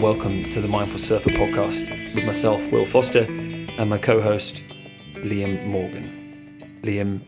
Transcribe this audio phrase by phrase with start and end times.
[0.00, 4.64] welcome to the Mindful Surfer podcast with myself, Will Foster, and my co host,
[5.16, 6.80] Liam Morgan.
[6.84, 7.20] Liam,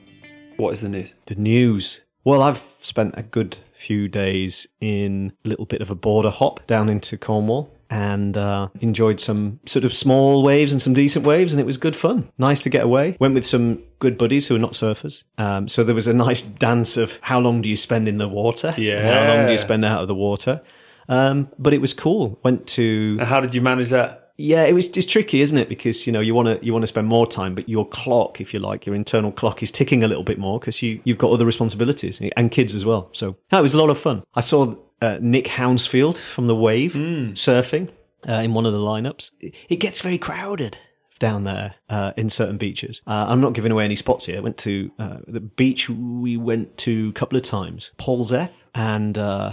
[0.57, 1.13] what is the news?
[1.27, 2.01] The news.
[2.25, 6.67] Well, I've spent a good few days in a little bit of a border hop
[6.67, 11.53] down into Cornwall and uh, enjoyed some sort of small waves and some decent waves,
[11.53, 12.33] and it was good fun.
[12.39, 13.19] Nice to get away.
[13.21, 15.25] Went with some good buddies who are not surfers.
[15.37, 18.29] Um, so there was a nice dance of how long do you spend in the
[18.29, 18.73] water?
[18.79, 19.27] Yeah.
[19.27, 20.63] How long do you spend out of the water?
[21.09, 22.39] Um, but it was cool.
[22.43, 24.19] Went to And how did you manage that?
[24.39, 25.69] yeah, it was it's tricky, isn't it?
[25.69, 28.41] Because you know you want to you want to spend more time, but your clock,
[28.41, 31.19] if you like, your internal clock is ticking a little bit more because you you've
[31.19, 33.09] got other responsibilities and kids as well.
[33.13, 34.23] So no, it was a lot of fun.
[34.35, 36.95] I saw uh, Nick Hounsfield from the Wave
[37.35, 37.89] surfing
[38.29, 39.31] uh, in one of the lineups.
[39.41, 40.79] It- It gets very crowded
[41.19, 43.01] down there uh, in certain beaches.
[43.07, 44.39] Uh, I'm not giving away any spots here.
[44.39, 49.17] I went to uh, the beach we went to a couple of times, Polzeath, and
[49.19, 49.53] uh,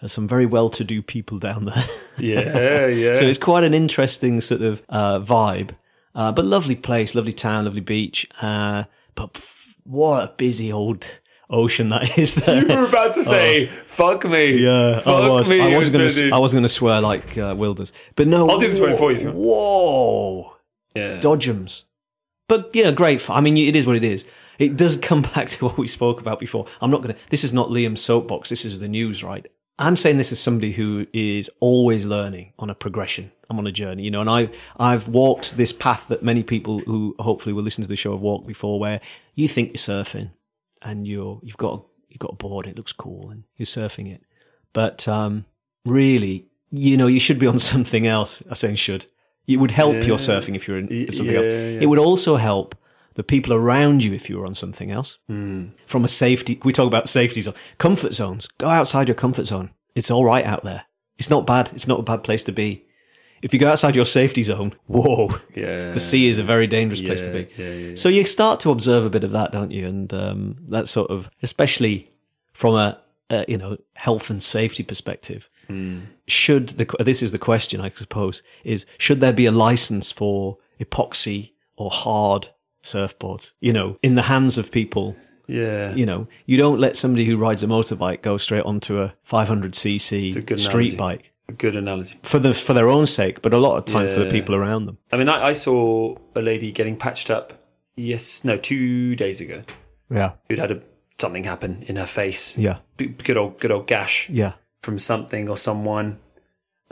[0.00, 1.84] there's some very well-to-do people down there.
[2.18, 3.14] Yeah, yeah.
[3.14, 5.70] So it's quite an interesting sort of uh, vibe,
[6.14, 8.28] uh, but lovely place, lovely town, lovely beach.
[8.42, 8.84] Uh,
[9.14, 11.08] but pff, what a busy old
[11.48, 12.60] ocean that is there.
[12.60, 14.56] you were about to say, fuck me.
[14.62, 15.48] Yeah, I was.
[15.48, 16.30] Me, I wasn't going to.
[16.30, 18.50] I wasn't going to swear like uh, Wilders, but no.
[18.50, 19.38] I'll do the swearing for you if you want.
[19.38, 20.56] Whoa,
[20.94, 21.16] Yeah.
[21.20, 21.84] dodgems.
[22.48, 23.30] But yeah, great.
[23.30, 24.26] I mean, it is what it is.
[24.58, 26.66] It does come back to what we spoke about before.
[26.82, 27.20] I'm not going to.
[27.30, 28.50] This is not Liam's soapbox.
[28.50, 29.46] This is the news, right?
[29.80, 33.32] I'm saying this as somebody who is always learning on a progression.
[33.48, 36.80] I'm on a journey, you know, and I've I've walked this path that many people
[36.80, 39.00] who hopefully will listen to the show have walked before, where
[39.34, 40.30] you think you're surfing
[40.82, 44.22] and you're you've got you've got a board, it looks cool, and you're surfing it,
[44.72, 45.46] but um,
[45.84, 48.42] really, you know, you should be on something else.
[48.42, 49.06] I'm saying should.
[49.46, 51.46] It would help your surfing if you're in something yeah, else.
[51.46, 51.80] yeah.
[51.80, 52.76] It would also help
[53.20, 55.18] the people around you if you were on something else.
[55.28, 55.66] Hmm.
[55.86, 58.48] From a safety, we talk about safety zone, comfort zones.
[58.56, 59.68] Go outside your comfort zone.
[59.94, 60.84] It's all right out there.
[61.18, 61.70] It's not bad.
[61.74, 62.86] It's not a bad place to be.
[63.42, 65.92] If you go outside your safety zone, whoa, Yeah.
[65.92, 67.46] the sea is a very dangerous place to be.
[67.58, 67.94] yeah, yeah, yeah.
[67.94, 69.86] So you start to observe a bit of that, don't you?
[69.86, 72.10] And um, that sort of, especially
[72.54, 72.98] from a,
[73.28, 75.98] a you know health and safety perspective, Hmm.
[76.26, 80.56] should the this is the question I suppose is should there be a license for
[80.80, 82.48] epoxy or hard
[82.82, 83.52] surfboards?
[83.60, 85.16] You know, in the hands of people.
[85.46, 85.92] Yeah.
[85.96, 90.50] You know, you don't let somebody who rides a motorbike go straight onto a 500cc
[90.52, 90.96] a street analogy.
[90.96, 92.20] bike A good analogy.
[92.22, 94.86] for the for their own sake, but a lot of time for the people around
[94.86, 94.98] them.
[95.10, 97.52] I mean, I, I saw a lady getting patched up,
[97.96, 99.62] yes, no, two days ago,
[100.08, 100.82] Yeah, who'd had a,
[101.18, 102.56] something happen in her face.
[102.56, 104.52] yeah, Good old, good old gash yeah.
[104.82, 106.20] from something or someone.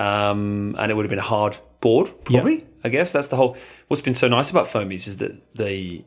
[0.01, 2.67] Um, and it would have been a hard board, probably.
[2.85, 3.57] I guess that's the whole.
[3.89, 6.05] What's been so nice about foamies is that they,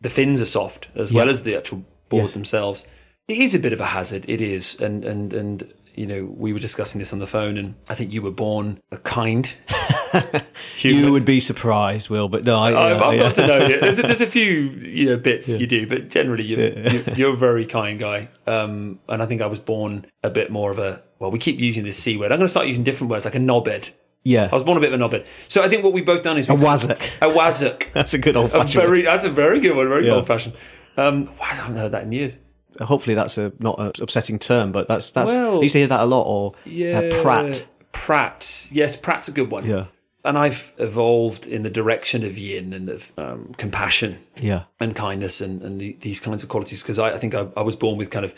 [0.00, 2.34] the fins are soft as well as the actual board Yes.
[2.34, 2.86] themselves.
[3.28, 4.24] It is a bit of a hazard.
[4.28, 7.74] It is, and and and you know, we were discussing this on the phone, and
[7.88, 9.52] I think you were born a kind.
[10.78, 13.22] You would be surprised, Will, but no, I, I've, yeah, I've yeah.
[13.22, 13.80] got to know you.
[13.80, 17.32] There's a, there's a few you know bits you do, but generally you, you, you're
[17.32, 18.28] a very kind guy.
[18.46, 21.30] Um, and I think I was born a bit more of a well.
[21.30, 22.32] We keep using this c word.
[22.32, 23.90] I'm going to start using different words like a knobhead.
[24.24, 24.48] Yeah.
[24.50, 25.26] I was born a bit of a knobhead.
[25.48, 27.00] So I think what we've both done is A wazzock.
[27.20, 27.92] A wazzock.
[27.92, 28.82] That's a good old fashioned.
[28.82, 29.88] very that's a very good one.
[29.88, 30.14] Very Yeah.
[30.14, 30.54] old fashioned.
[30.96, 32.38] Um, wow, I haven't heard that in years.
[32.80, 35.32] Hopefully, that's a not an upsetting term, but that's that's.
[35.32, 36.22] Well, I used to hear that a lot.
[36.22, 37.66] Or Yeah, uh, Pratt.
[37.92, 38.68] Pratt.
[38.72, 39.66] Yes, Pratt's a good one.
[39.66, 39.86] Yeah,
[40.24, 44.18] And I've evolved in the direction of yin and of um, compassion.
[44.40, 47.46] yeah, and kindness and, and the, these kinds of qualities because I, I think I,
[47.56, 48.34] I was born with kind of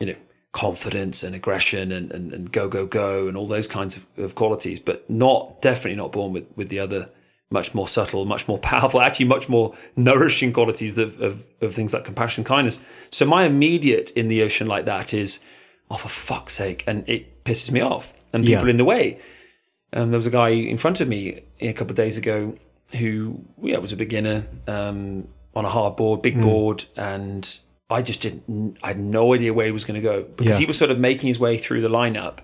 [0.00, 0.14] you know
[0.56, 4.34] confidence and aggression and, and, and go go go and all those kinds of, of
[4.34, 7.10] qualities but not definitely not born with, with the other
[7.50, 11.92] much more subtle much more powerful actually much more nourishing qualities of, of, of things
[11.92, 12.80] like compassion kindness.
[13.10, 15.40] So my immediate in the ocean like that is
[15.90, 18.70] oh for fuck's sake and it pisses me off and people Yeah.
[18.70, 19.20] in the way.
[19.92, 22.56] Um, there was a guy in front of me a couple of days ago
[22.98, 28.20] who yeah was a beginner um, on a hard board, big board, and I just
[28.20, 28.78] didn't.
[28.82, 30.60] I had no idea where he was going to go because Yeah.
[30.60, 32.38] he was sort of making his way through the lineup,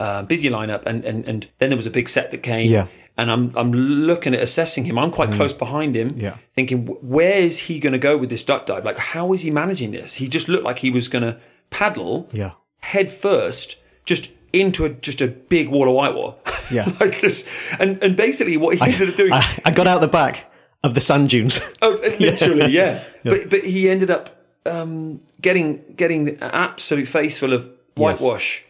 [0.00, 2.70] uh, busy lineup, and, and and then there was a big set that came.
[2.70, 2.86] Yeah.
[3.16, 4.98] And I'm I'm looking at assessing him.
[4.98, 6.14] I'm quite close behind him.
[6.16, 6.38] Yeah.
[6.54, 8.84] Thinking, where is he going to go with this duck dive?
[8.84, 10.14] Like, how is he managing this?
[10.14, 11.38] He just looked like he was going to
[11.70, 16.36] paddle yeah, head first, just into a, just a big wall of whitewater.
[16.70, 16.84] Yeah.
[17.00, 17.44] like this.
[17.80, 20.50] And and basically what he ended up doing I, I got out the back
[20.84, 21.60] of the sand dunes.
[21.82, 23.02] Oh, literally, yeah.
[23.24, 28.64] But but he ended up um, getting getting absolute face full of whitewash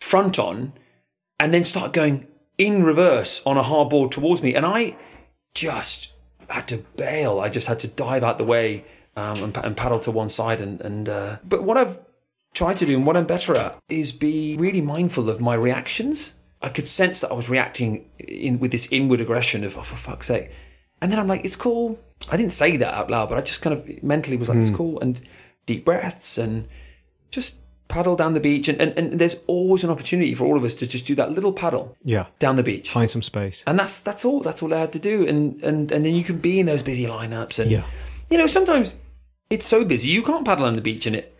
[0.00, 0.72] front on,
[1.40, 2.26] and then start going
[2.58, 4.96] in reverse on a hard board towards me, and I
[5.54, 6.12] just
[6.48, 7.40] had to bail.
[7.40, 8.84] I just had to dive out the way
[9.16, 10.60] um, and, and paddle to one side.
[10.60, 11.98] And and uh, but what I've
[12.52, 16.34] tried to do and what I'm better at is be really mindful of my reactions.
[16.62, 19.96] I could sense that I was reacting in with this inward aggression of, oh, for
[19.96, 20.50] fuck's sake.
[21.00, 21.98] And then I'm like, it's cool.
[22.30, 24.70] I didn't say that out loud, but I just kind of mentally was like, it's
[24.70, 24.76] hmm.
[24.76, 25.00] cool.
[25.00, 25.20] And
[25.66, 26.68] deep breaths and
[27.30, 27.56] just
[27.88, 28.68] paddle down the beach.
[28.68, 31.32] And, and, and there's always an opportunity for all of us to just do that
[31.32, 32.26] little paddle Yeah.
[32.38, 32.90] down the beach.
[32.90, 33.62] Find some space.
[33.66, 34.40] And that's that's all.
[34.40, 35.26] That's all I had to do.
[35.26, 37.58] And and and then you can be in those busy lineups.
[37.58, 37.84] And Yeah.
[38.30, 38.94] you know, sometimes
[39.50, 41.33] it's so busy you can't paddle on the beach and it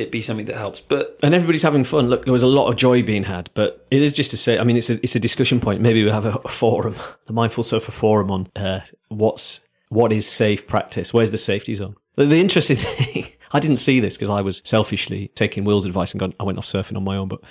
[0.00, 0.80] it be something that helps.
[0.80, 2.08] But and everybody's having fun.
[2.08, 4.58] Look, there was a lot of joy being had, but it is just to say.
[4.58, 5.80] I mean, it's a it's a discussion point.
[5.80, 10.26] Maybe we have a, a forum, the Mindful Surfer forum on uh, what's what is
[10.26, 11.12] safe practice.
[11.12, 11.96] Where's the safety zone?
[12.16, 16.12] The, the interesting thing, I didn't see this because I was selfishly taking Will's advice
[16.12, 16.34] and gone.
[16.40, 17.42] I went off surfing on my own, but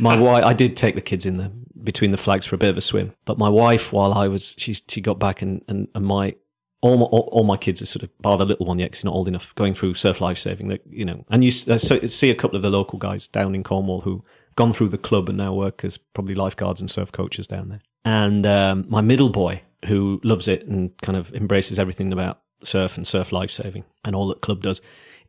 [0.00, 1.50] my wife, I did take the kids in there
[1.82, 3.12] between the flags for a bit of a swim.
[3.24, 6.34] But my wife, while I was, she she got back and and, and my
[6.82, 8.98] all my, all, all my kids are sort of, bar the little one yet, 'cause
[8.98, 10.68] he's not old enough, going through surf life saving.
[10.68, 13.54] Like, you know, and you uh, so, see a couple of the local guys down
[13.54, 14.22] in Cornwall who
[14.56, 17.80] gone through the club and now work as probably lifeguards and surf coaches down there.
[18.04, 22.96] And um, my middle boy, who loves it and kind of embraces everything about surf
[22.96, 24.80] and surf life saving and all that club does,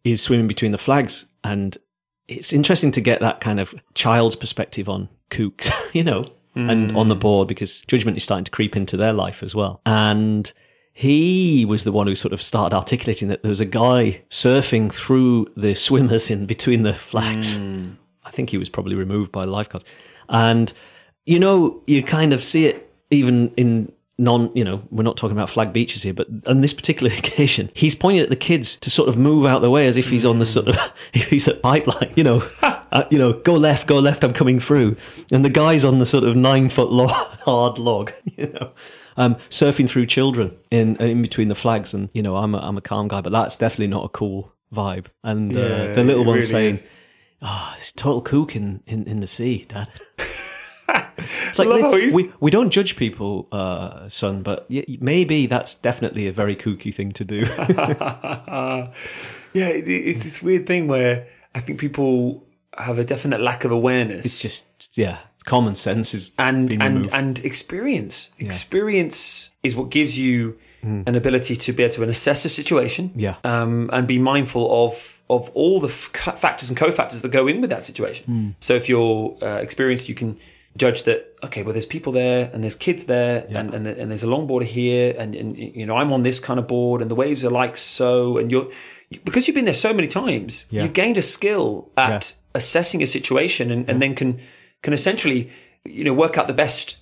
[0.03, 1.27] is swimming between the flags.
[1.44, 1.77] And
[2.27, 7.09] it's interesting to get that kind of child's perspective on kooks, you know, and on
[7.09, 9.81] the board because judgment is starting to creep into their life as well.
[9.88, 10.51] And
[10.93, 14.93] he was the one who sort of started articulating that there was a guy surfing
[14.93, 17.57] through the swimmers in between the flags.
[18.25, 19.85] I think he was probably removed by the lifeguards.
[20.29, 20.71] And,
[21.25, 25.35] you know, you kind of see it even in non, you know, we're not talking
[25.35, 28.89] about flag beaches here, but on this particular occasion, he's pointing at the kids to
[28.89, 30.77] sort of move out the way as if he's on the sort of,
[31.13, 34.59] if he's at pipeline, you know, uh, you know, go left, go left, I'm coming
[34.59, 34.95] through.
[35.31, 38.71] And the guy's on the sort of nine foot log, hard log, you know,
[39.18, 41.94] um, surfing through children in, in between the flags.
[41.94, 44.51] And, you know, I'm a, I'm a calm guy, but that's definitely not a cool
[44.74, 45.06] vibe.
[45.24, 46.86] And uh, Yeah, the little one really saying, is.
[47.42, 49.89] Oh, it's total kook in, in, in the sea, Dad.
[50.88, 51.68] it's like
[52.13, 56.94] we, we don't judge people, uh, son, but y- maybe that's definitely a very kooky
[56.94, 57.39] thing to do.
[59.54, 62.45] yeah, it, it's this weird thing where I think people
[62.77, 64.25] have a definite lack of awareness.
[64.25, 67.09] it's just yeah, common sense is and and removed.
[67.13, 68.31] and experience.
[68.39, 73.21] Experience is what gives you an ability to be able to assess a situation, Mm.
[73.21, 73.35] Yeah.
[73.45, 77.61] um, and be mindful of of all the f- factors and cofactors that go in
[77.61, 78.25] with that situation.
[78.29, 78.55] Mm.
[78.59, 80.35] So if you're uh, experienced, you can
[80.75, 81.19] judge that.
[81.45, 84.65] Okay, well, there's people there, and there's kids there, and, and and there's a longboarder
[84.65, 87.49] here, and, and you know I'm on this kind of board, and the waves are
[87.63, 88.67] like so, and you're
[89.23, 90.83] because you've been there so many times, Yeah.
[90.83, 94.39] you've gained a skill at assessing a situation, and, and then can
[94.83, 95.50] can essentially
[95.85, 97.00] you know work out the best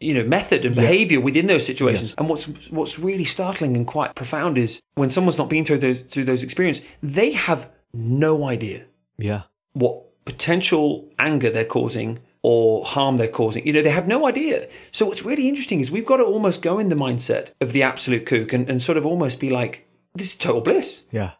[0.00, 2.14] you know method and behavior within those situations.
[2.16, 6.00] And what's what's really startling and quite profound is when someone's not been through those
[6.02, 8.86] through those experiences, they have no idea
[9.18, 9.42] yeah,
[9.72, 13.66] what potential anger they're causing or harm they're causing.
[13.66, 14.68] You know, they have no idea.
[14.92, 17.82] So what's really interesting is we've got to almost go in the mindset of the
[17.82, 21.04] absolute kook and, and sort of almost be like, this is total bliss.
[21.10, 21.32] yeah,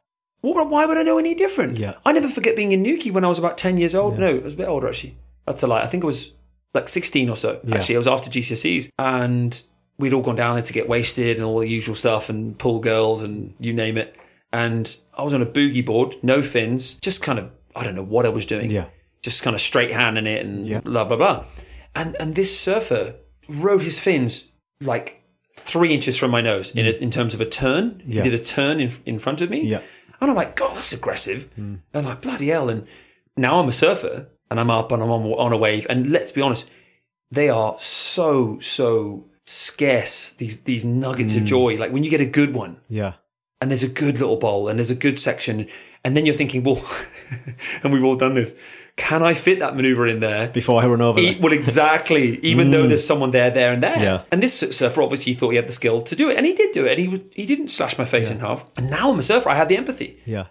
[0.42, 1.78] Well, why would I know any different?
[1.78, 1.94] Yeah.
[2.04, 4.18] I never forget being in Newquay when I was about 10 years old.
[4.18, 5.16] No, I was a bit older actually.
[5.50, 5.82] That's a lie.
[5.82, 6.34] I think it was
[6.74, 7.60] like 16 or so.
[7.72, 9.60] Actually, I was after GCSEs and
[9.98, 12.78] we'd all gone down there to get wasted and all the usual stuff and pull
[12.80, 14.16] girls and you name it.
[14.52, 18.02] And I was on a boogie board, no fins, just kind of, I don't know
[18.04, 18.70] what I was doing.
[18.70, 18.86] Yeah.
[19.22, 20.80] Just kind of straight handing it and Yeah.
[20.80, 21.44] blah, blah, blah.
[21.94, 23.14] And, and this surfer
[23.48, 24.48] rode his fins
[24.80, 25.22] like
[25.54, 27.90] three inches from my nose in, a, in terms of a turn.
[27.90, 28.02] Mm.
[28.06, 28.22] Yeah.
[28.22, 29.66] He did a turn in, in front of me.
[29.66, 29.80] Yeah.
[30.20, 31.48] And I'm like, God, that's aggressive.
[31.54, 31.58] Mm.
[31.58, 32.68] And I'm like, bloody hell.
[32.68, 32.86] And
[33.36, 35.86] now I'm a surfer and I'm up and I'm on, on a wave.
[35.90, 36.70] And let's be honest,
[37.30, 41.38] they are so, so scarce, these, these nuggets Mm.
[41.38, 41.76] of joy.
[41.76, 43.14] Like when you get a good one yeah,
[43.60, 45.66] and there's a good little bowl and there's a good section.
[46.04, 46.82] And then you're thinking, well,
[47.82, 48.54] and we've all done this.
[48.96, 50.48] Can I fit that maneuver in there?
[50.48, 51.20] before I run over.
[51.20, 52.38] E- well, exactly.
[52.42, 53.96] Even though there's someone there, there, and there.
[53.96, 54.02] Mm.
[54.02, 54.22] Yeah.
[54.32, 56.72] And this surfer obviously thought he had the skill to do it, and he did
[56.72, 56.98] do it.
[56.98, 58.64] And he he didn't slash my face in half.
[58.76, 59.48] And now I'm a surfer.
[59.50, 60.20] I have the empathy.
[60.24, 60.46] Yeah,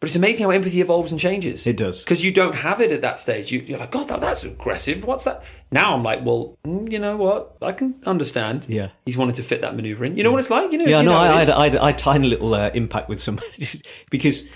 [0.00, 1.66] But it's amazing how empathy evolves and changes.
[1.66, 2.02] it does.
[2.02, 3.52] because you don't have it at that stage.
[3.52, 5.04] You, you're like, God, that, that's aggressive.
[5.04, 5.44] What's that?
[5.70, 7.58] Now I'm like, well, mm, you know what?
[7.60, 8.64] I can understand.
[8.66, 8.88] Yeah.
[9.04, 10.16] He's wanted to fit that maneuver in.
[10.16, 10.72] You know what it's like?
[10.72, 10.86] You know.
[10.86, 13.10] Yeah, you no, know I, I, had, I, had, I had tiny little uh, impact
[13.10, 13.40] with some
[14.10, 14.48] because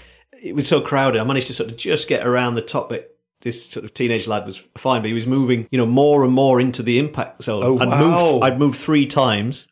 [0.43, 1.21] it was so crowded.
[1.21, 3.11] I managed to sort of just get around the top bit.
[3.43, 6.33] This sort of teenage lad was fine, but he was moving, you know, more and
[6.33, 7.63] more into the impact zone.
[7.63, 8.33] Oh, I'd wow.
[8.33, 9.67] moved, I'd moved three times,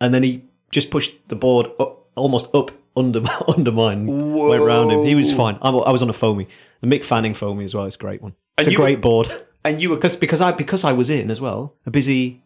[0.00, 4.90] and then he just pushed the board up, almost up under under mine, went round
[4.92, 5.04] him.
[5.04, 5.58] He was fine.
[5.62, 6.48] I, I was on a foamy,
[6.80, 7.84] the Mick Fanning foamy as well.
[7.86, 8.34] It's a great one.
[8.58, 9.30] It's And a you- great board
[9.64, 12.42] and you were because because I because I was in as well a busy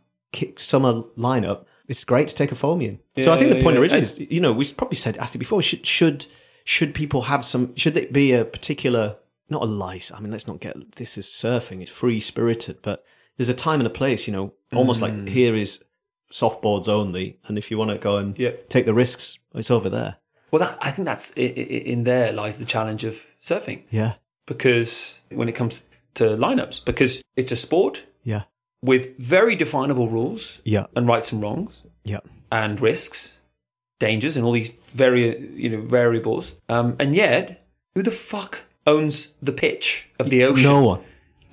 [0.57, 1.65] summer lineup.
[1.89, 3.23] It's great to take a foamy in.
[3.23, 3.81] so I think Yeah, the point yeah.
[3.81, 5.63] originally is, you know, we probably said asked it before.
[5.63, 6.27] Should should
[6.65, 7.75] should people have some?
[7.77, 9.17] Should it be a particular
[9.49, 10.11] not a lice?
[10.13, 11.81] I mean, let's not get this is surfing.
[11.83, 13.05] It's free spirited, but
[13.37, 14.27] there's a time and a place.
[14.27, 15.29] You know, almost like mm.
[15.29, 15.85] here is
[16.33, 18.51] softboards only, and if you want to go and Yeah.
[18.69, 20.17] take the risks, it's over there.
[20.57, 24.15] Well, that, I think that's in there lies the challenge of surfing Yeah,
[24.47, 25.85] because when it comes
[26.15, 28.45] to lineups, because it's a sport yeah,
[28.83, 32.21] with very definable rules yeah, and rights and wrongs yeah,
[32.51, 33.37] and risks,
[34.01, 36.57] dangers, and all these very you know variables.
[36.71, 40.65] Um, and yet, who the fuck owns the pitch of the ocean?
[40.65, 41.01] no one.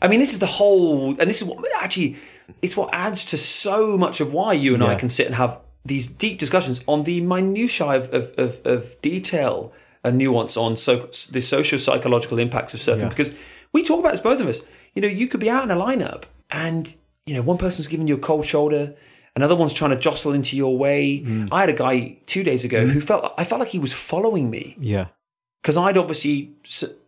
[0.02, 2.16] I mean, this is the whole, and this is what actually,
[2.62, 5.60] it's what adds to so much of why you and I can sit and have
[5.86, 9.74] these deep discussions on the minutiae of, of, of, of detail
[10.04, 10.98] and nuance on so,
[11.32, 13.02] the socio psychological impacts of surfing.
[13.04, 13.10] Yeah.
[13.10, 13.34] Because
[13.72, 14.62] we talk about this, both of us.
[14.94, 16.94] You know, you could be out in a lineup and,
[17.26, 18.96] you know, one person's giving you a cold shoulder.
[19.36, 21.22] Another one's trying to jostle into your way.
[21.26, 21.50] Mm.
[21.52, 24.50] I had a guy two days ago who felt I felt like he was following
[24.52, 25.08] me Yeah.
[25.62, 26.52] because I'd obviously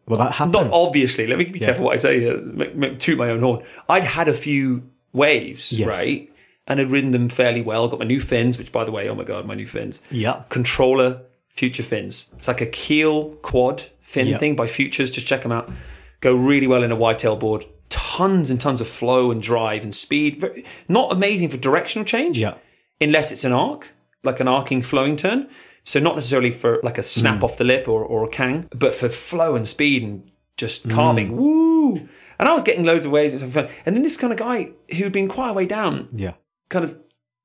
[0.08, 0.54] Well, that happens.
[0.54, 1.28] not obviously.
[1.28, 2.38] Let me be careful what I say here.
[2.42, 3.64] Make, make, toot my own horn.
[3.88, 5.88] I'd had a few waves, Yes.
[5.88, 6.32] right,
[6.68, 7.88] and had ridden them fairly well.
[7.88, 10.02] Got my new fins, which, by the way, oh my god, my new fins.
[10.12, 10.44] Yeah.
[10.50, 12.32] Controller Future fins.
[12.36, 14.38] It's like a keel quad fin Yeah.
[14.38, 15.10] thing by Futures.
[15.10, 15.72] Just check them out.
[16.20, 17.66] Go really well in a whitetail board.
[17.90, 20.40] Tons and tons of flow and drive and speed.
[20.40, 22.56] Very, not amazing for directional change Yeah.
[23.00, 23.94] unless it's an arc,
[24.24, 25.48] like an arcing flowing turn.
[25.84, 27.44] So not necessarily for like a snap mm.
[27.44, 30.92] off the lip or, or a kang, but for flow and speed and just mm.
[30.94, 31.38] carving.
[31.38, 32.10] Woo!
[32.40, 33.34] And I was getting loads of waves.
[33.34, 36.34] And then this kind of guy who'd been quite a way down Yeah.
[36.70, 36.98] Kind of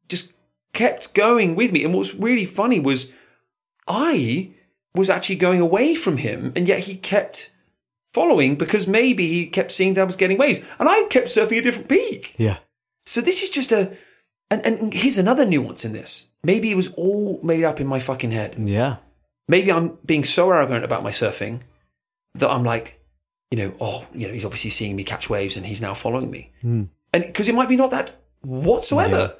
[0.09, 0.33] just
[0.73, 1.85] kept going with me.
[1.85, 3.12] And what was really funny was
[3.87, 4.53] I
[4.95, 7.50] was actually going away from him, and yet he kept
[8.12, 10.61] following because maybe he kept seeing that I was getting waves.
[10.79, 12.35] And I kept surfing a different peak.
[12.39, 12.59] Yeah.
[13.07, 13.97] So this is just a,
[14.50, 16.29] and, and here's another nuance in this.
[16.43, 18.57] Maybe it was all made up in my fucking head.
[18.59, 18.97] Yeah.
[19.49, 21.61] Maybe I'm being so arrogant about my surfing
[22.35, 23.00] that I'm like,
[23.50, 26.31] you know, oh, you know, he's obviously seeing me catch waves and he's now following
[26.31, 26.53] me.
[26.62, 26.85] Hmm.
[27.12, 29.16] And because it might be not that whatsoever.
[29.18, 29.30] Yeah.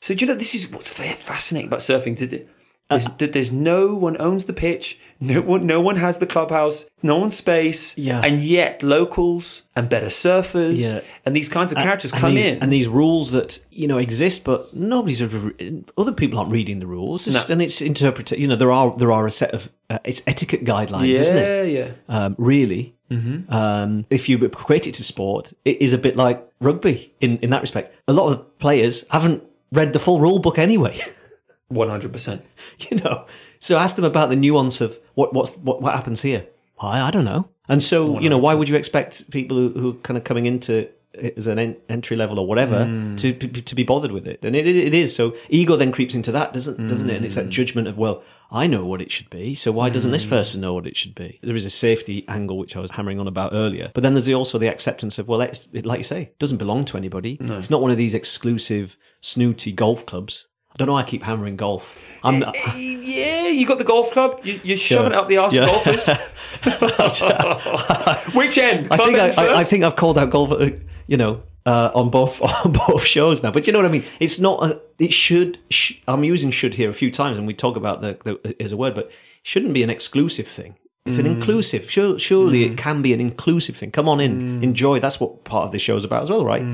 [0.00, 2.16] So do you know this is what's very fascinating about surfing?
[2.16, 2.48] Did-
[2.88, 6.86] There's, that there's no one owns the pitch, no one, no one has the clubhouse,
[7.04, 8.20] no one's space, Yeah.
[8.24, 11.00] and yet locals and better surfers Yeah.
[11.24, 12.58] and these kinds of characters and come these, in.
[12.60, 15.52] and these rules that you know exist, but nobody's ever,
[15.96, 17.52] other people aren't reading the rules, It's- No.
[17.52, 18.42] and it's interpreted.
[18.42, 21.36] You know, there are there are a set of uh, it's etiquette guidelines, yeah, isn't
[21.36, 21.68] it?
[21.70, 21.88] yeah.
[22.08, 23.52] Um, really, mm-hmm.
[23.54, 27.50] um, if you equate it to sport, it is a bit like rugby in in
[27.50, 27.94] that respect.
[28.08, 30.98] A lot of the players haven't read the full rule book anyway.
[31.68, 32.44] One hundred percent.
[32.90, 33.26] you know.
[33.58, 36.46] So ask them about the nuance of what what's what, what happens here.
[36.76, 37.48] Why I don't know.
[37.68, 40.46] And so you know, why would you expect people who, who are kind of coming
[40.46, 40.88] into
[41.36, 43.16] as an en- entry level or whatever hmm.
[43.16, 44.44] to to to be bothered with it?
[44.44, 47.16] And it, it, is so ego then creeps into that, doesn't doesn't it?
[47.16, 47.50] And it's that hmm.
[47.50, 50.30] judgment of well, I know what it should be, so why doesn't this hmm.
[50.30, 51.38] person know what it should be?
[51.42, 54.28] There is a safety angle which I was hammering on about earlier, but then there's
[54.28, 57.38] also the acceptance of well, it's, it, like you say, it doesn't belong to anybody.
[57.40, 60.46] It's not one of these exclusive snooty golf clubs.
[60.72, 60.92] I don't know.
[60.92, 62.00] why I keep hammering golf.
[62.22, 64.38] I'm, eh, eh, Yeah, you got the golf club.
[64.44, 65.62] You, you're shoving it up the arse Yeah.
[65.62, 66.08] of golfers.
[68.34, 68.86] Which end?
[68.90, 70.70] I think I, I, I think I've called out golf, uh,
[71.10, 73.50] you know, uh, on both on both shows now.
[73.50, 74.04] But you know what I mean?
[74.20, 74.56] It's not.
[74.64, 75.58] A, it should.
[75.70, 78.72] Sh- I'm using "should" here a few times, and we talk about the, the as
[78.72, 79.10] a word, but
[79.42, 80.76] shouldn't be an exclusive thing.
[81.06, 81.20] It's Mm.
[81.20, 81.90] an inclusive.
[81.90, 83.90] Sure, surely it can be an inclusive thing.
[83.90, 84.62] Come on in, Mm.
[84.62, 85.00] enjoy.
[85.00, 86.64] That's what part of this show is about as well, right?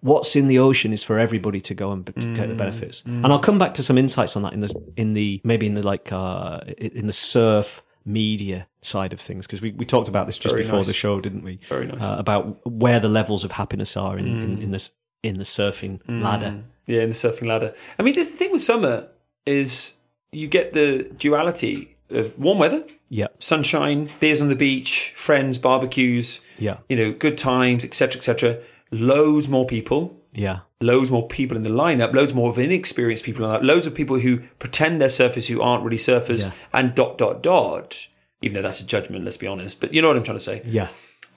[0.00, 2.34] What's in the ocean is for everybody to go and b- to Mm.
[2.36, 3.02] take the benefits.
[3.06, 5.74] And I'll come back to some insights on that in the in the maybe in
[5.74, 10.26] the like uh, in the surf media side of things because we, we talked about
[10.26, 10.86] this just Very before nice.
[10.86, 11.58] the show, didn't we?
[11.68, 12.00] Very nice.
[12.02, 16.00] uh, about where the levels of happiness are in, in, in this in the surfing
[16.08, 16.62] ladder.
[16.86, 17.74] Yeah, in the surfing ladder.
[17.98, 19.08] I mean, this the thing with summer
[19.44, 19.94] is
[20.32, 26.40] you get the duality of warm weather, Yeah, sunshine, beers on the beach, friends, barbecues,
[26.58, 28.58] yeah, you know, good times, etc., etc.
[28.92, 33.44] Loads more people, yeah, loads more people in the lineup, loads more of inexperienced people
[33.44, 36.52] in the lineup, loads of people who pretend they're surfers who aren't really surfers, Yeah.
[36.72, 38.06] and dot dot dot.
[38.42, 39.80] Even though that's a judgment, let's be honest.
[39.80, 40.62] But you know what I'm trying to say.
[40.66, 40.88] yeah,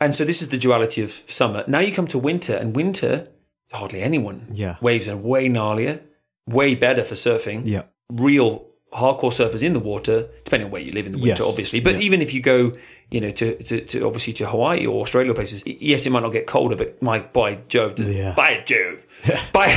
[0.02, 1.64] And so this is the duality of summer.
[1.66, 3.30] Now you come to winter, and winter,
[3.72, 4.48] hardly anyone.
[4.54, 4.76] Yeah.
[4.82, 6.02] Waves are way gnarlier,
[6.46, 7.62] way better for surfing.
[7.66, 11.42] yeah, Real hardcore surfers in the water, depending on where you live in the winter,
[11.44, 11.50] Yes.
[11.50, 11.80] obviously.
[11.80, 12.02] But Yeah.
[12.02, 12.74] even if you go,
[13.12, 16.32] you know, to, to, to obviously to Hawaii or Australia places, yes, it might not
[16.32, 18.34] get colder, but my by Jove, does, Yeah.
[18.36, 19.06] by Jove,
[19.52, 19.76] by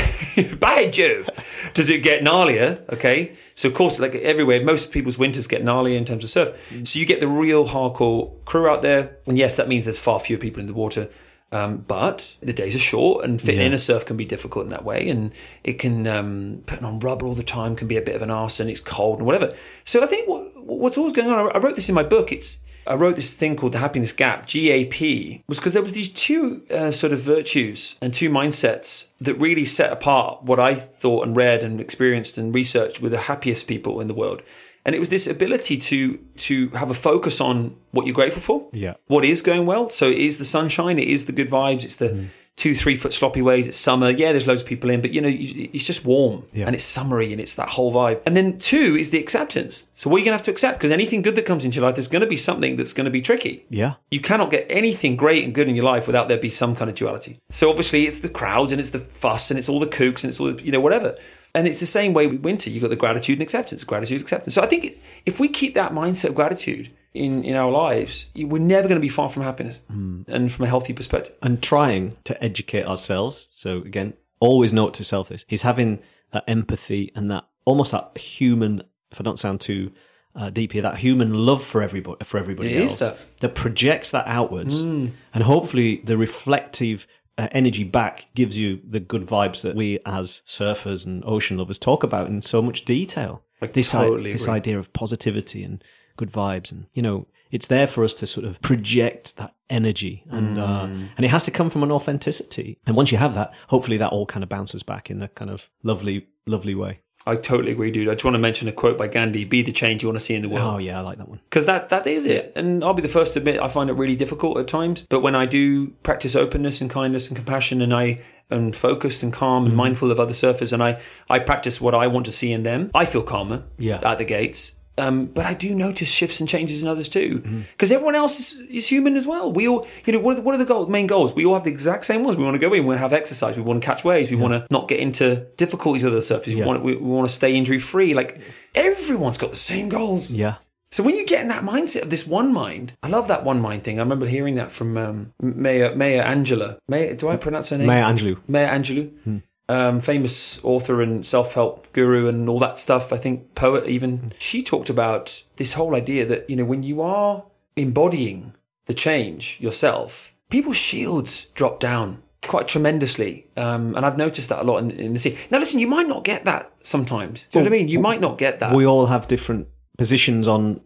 [0.60, 1.30] by Jove,
[1.72, 2.82] does it get gnarlier?
[2.92, 6.50] Okay, so of course, like everywhere, most people's winters get gnarlier in terms of surf.
[6.84, 10.20] So you get the real hardcore crew out there, and yes, that means there's far
[10.20, 11.08] fewer people in the water.
[11.52, 13.66] Um, but the days are short, and fitting Yeah.
[13.66, 15.32] in a surf can be difficult in that way, and
[15.64, 18.30] it can um, putting on rubber all the time can be a bit of an
[18.30, 19.54] arse, and it's cold and whatever.
[19.84, 21.54] So I think what, what's always going on.
[21.54, 22.32] I wrote this in my book.
[22.32, 26.08] It's I wrote this thing called the happiness gap, GAP, was because there was these
[26.08, 31.26] two uh, sort of virtues and two mindsets that really set apart what I thought
[31.26, 34.42] and read and experienced and researched with the happiest people in the world.
[34.84, 38.66] And it was this ability to to have a focus on what you're grateful for,
[38.72, 38.94] Yeah.
[39.06, 39.88] what is going well.
[39.90, 42.26] So it is the sunshine, it is the good vibes, it's the Mm.
[42.62, 43.66] Two, three foot sloppy ways.
[43.66, 44.30] It's summer, yeah.
[44.32, 46.66] There's loads of people in, but you know, it's just warm Yeah.
[46.66, 48.20] and it's summery and it's that whole vibe.
[48.26, 49.86] And then two is the acceptance.
[49.94, 50.78] So what are you gonna have to accept?
[50.78, 53.06] Because anything good that comes into your life, there's going to be something that's going
[53.06, 53.64] to be tricky.
[53.68, 53.94] Yeah.
[54.12, 56.88] You cannot get anything great and good in your life without there be some kind
[56.88, 57.38] of duality.
[57.50, 60.30] So obviously it's the crowds and it's the fuss and it's all the kooks and
[60.30, 61.16] it's all the, you know whatever.
[61.54, 62.70] And it's the same way with winter.
[62.70, 64.54] You've got the gratitude and acceptance, gratitude, acceptance.
[64.54, 68.58] So I think if we keep that mindset of gratitude in, in our lives, we're
[68.58, 71.34] never going to be far from happiness and from a healthy perspective.
[71.42, 73.48] and trying to educate ourselves.
[73.52, 76.00] So again, always note to self this: he's having
[76.32, 78.82] that empathy and that almost that human.
[79.10, 79.92] If I don't sound too
[80.34, 83.54] uh, deep here, that human love for everybody for everybody It is else that.
[83.54, 87.06] projects that outwards, and hopefully the reflective.
[87.38, 91.78] Uh, energy back gives you the good vibes that we as surfers and ocean lovers
[91.78, 93.42] talk about in so much detail.
[93.72, 95.82] this i- this idea of positivity and
[96.22, 100.14] good vibes, and you know, it's there for us to sort of project that energy,
[100.30, 101.08] and uh, Mm.
[101.16, 102.78] and it has to come from an authenticity.
[102.86, 105.50] And once you have that, hopefully that all kind of bounces back in the kind
[105.50, 107.00] of lovely, lovely way.
[107.24, 108.08] I totally agree, dude.
[108.08, 110.24] I just want to mention a quote by Gandhi: "Be the change you want to
[110.24, 111.40] see in the world." Oh yeah, I like that one.
[111.48, 112.52] because that that is it.
[112.56, 115.06] And I'll be the first to admit I find it really difficult at times.
[115.08, 115.64] But when I do
[116.08, 118.06] practice openness and kindness and compassion, and I
[118.50, 121.00] am focused and calm and mindful of other surfers, and I
[121.30, 123.62] I practice what I want to see in them, I feel calmer.
[123.78, 124.00] Yeah.
[124.02, 124.74] at the gates.
[124.98, 128.60] Um, but I do notice shifts and changes in others too, because everyone else is,
[128.68, 129.50] is human as well.
[129.50, 131.34] We all, you know, what are, what are the goals, main goals?
[131.34, 132.36] We all have the exact same ones.
[132.36, 134.30] We want to go in, we want to have exercise, we want to catch waves,
[134.30, 136.48] we want to not get into difficulties with other surfers.
[136.48, 136.66] We Yeah.
[136.66, 138.12] want, we, we want to stay injury free.
[138.12, 138.40] Like
[138.74, 140.30] everyone's got the same goals.
[140.30, 140.56] Yeah,
[140.90, 143.60] So when you get in that mindset of this one mind, I love that one
[143.62, 143.98] mind thing.
[143.98, 146.76] I remember hearing that from um, Maya Maya Angela.
[146.88, 147.86] Maya, do I pronounce her name?
[147.86, 148.36] Maya Angelou.
[148.46, 149.40] Maya Angelou,
[149.72, 153.12] um, famous author and self-help guru and all that stuff.
[153.12, 154.32] I think poet even.
[154.38, 157.44] She talked about this whole idea that you know when you are
[157.76, 158.52] embodying
[158.86, 163.46] the change yourself, people's shields drop down quite tremendously.
[163.56, 165.38] Um, and I've noticed that a lot in, in the sea.
[165.50, 167.46] Now, listen, you might not get that sometimes.
[167.50, 167.88] Do you know what I mean?
[167.88, 168.74] You might not get that.
[168.74, 170.80] We all have different positions on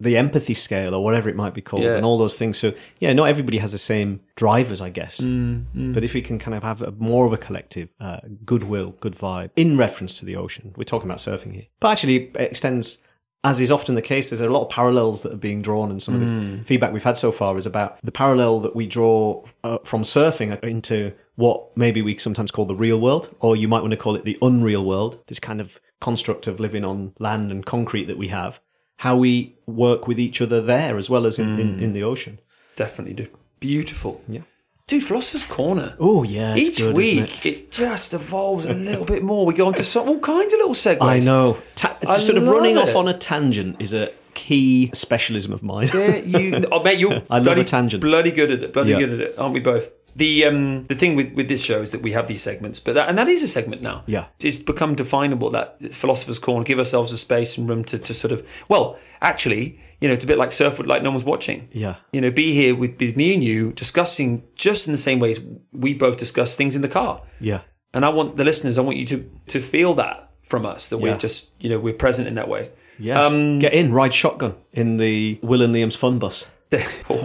[0.00, 1.96] the empathy scale or whatever it might be called, Yeah.
[1.96, 2.56] and all those things.
[2.56, 5.20] So yeah, not everybody has the same drivers, I guess.
[5.20, 8.94] Mm, But if we can kind of have a, more of a collective uh, goodwill,
[9.00, 11.66] good vibe in reference to the ocean, we're talking about surfing here.
[11.80, 12.98] But actually, it extends.
[13.44, 16.02] As is often the case, there's a lot of parallels that are being drawn, and
[16.02, 19.44] some of the feedback we've had so far is about the parallel that we draw
[19.62, 23.80] uh, from surfing into what maybe we sometimes call the real world, or you might
[23.80, 25.20] want to call it the unreal world.
[25.28, 28.58] This kind of construct of living on land and concrete that we have,
[28.98, 31.82] how we work with each other there as well as in, in, mm.
[31.82, 32.38] in the ocean.
[32.76, 33.26] Definitely do.
[33.60, 34.20] Beautiful.
[34.28, 34.42] Yeah.
[34.86, 35.96] Dude, Philosopher's Corner.
[36.00, 37.46] Oh yeah, it's Each good, week, isn't it?
[37.46, 37.70] it?
[37.70, 39.44] just evolves a little bit more.
[39.44, 41.02] We go on to some, all kinds of little segues.
[41.02, 41.58] I know.
[41.76, 42.88] Ta- I just sort of running it.
[42.88, 45.90] off on a tangent is a key specialism of mine.
[45.92, 48.00] Yeah, you, oh, mate, you're I love bloody, a tangent.
[48.00, 48.72] bloody good at it.
[48.72, 48.98] Bloody Yeah.
[49.00, 49.90] good at it, aren't we both?
[50.18, 52.94] The um the thing with, with this show is that we have these segments, but
[52.94, 54.02] that and that is a segment now.
[54.06, 54.26] Yeah.
[54.42, 56.64] it's become definable that philosopher's corner.
[56.64, 60.24] Give ourselves a space and room to, to sort of well, actually, you know, it's
[60.24, 61.68] a bit like surf like no one's watching.
[61.72, 61.96] Yeah.
[62.12, 65.40] you know, be here with, with me and you discussing just in the same ways
[65.72, 67.22] we both discuss things in the car.
[67.40, 67.60] Yeah.
[67.94, 70.98] And I want the listeners, I want you to to feel that from us that
[70.98, 71.02] Yeah.
[71.12, 72.70] we're just you know we're present in that way.
[72.98, 73.22] Yeah.
[73.24, 76.50] Um, Get in, ride shotgun in the Will and Liam's fun bus.
[77.08, 77.16] oh,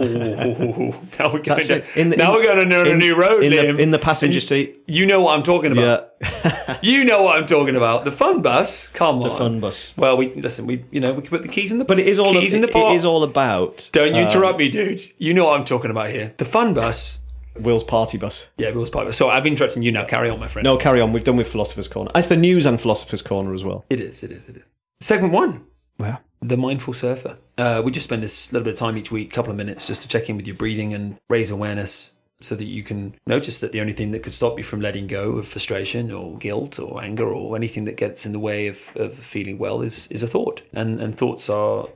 [1.18, 2.00] now we're going to.
[2.00, 3.76] In the- now in- we're going to in- a new road, in Liam.
[3.76, 4.82] the, in the passenger seat.
[4.86, 6.12] you know what I'm talking about.
[6.20, 6.76] Yeah.
[6.82, 8.04] You know what I'm talking about.
[8.04, 8.88] The fun bus.
[8.88, 9.28] Come on.
[9.28, 9.94] The fun bus.
[9.96, 10.66] Well, we listen.
[10.66, 12.52] We you know we can put the keys in the But it is all keys
[12.52, 12.94] in the it pot.
[12.94, 15.02] is all about Don't you interrupt um, me, dude.
[15.18, 16.34] You know what I'm talking about here.
[16.36, 17.20] The fun bus.
[17.58, 18.48] Will's party bus.
[18.58, 19.16] Yeah, Will's party bus.
[19.16, 20.04] So I've interrupted you now.
[20.04, 20.64] Carry on, my friend.
[20.64, 21.12] No, carry on.
[21.12, 22.10] We've done with Philosopher's Corner.
[22.14, 23.84] It's the news and Philosopher's Corner as well.
[23.90, 24.22] It is.
[24.22, 24.48] It is.
[24.48, 24.68] It is.
[25.00, 25.64] Segment one.
[26.44, 27.38] The Mindful Surfer.
[27.56, 29.86] Uh, we just spend this little bit of time each week, a couple of minutes,
[29.86, 33.60] just to check in with your breathing and raise awareness so that you can notice
[33.60, 36.78] that the only thing that could stop you from letting go of frustration or guilt
[36.78, 40.22] or anger or anything that gets in the way of, of feeling well is, is
[40.22, 40.60] a thought.
[40.74, 41.88] And, and thoughts are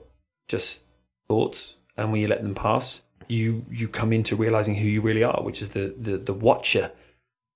[0.49, 0.85] just
[1.29, 1.77] thoughts.
[1.97, 5.43] And when you let them pass, you, you come into realizing who you really are,
[5.43, 6.91] which is the, the, the watcher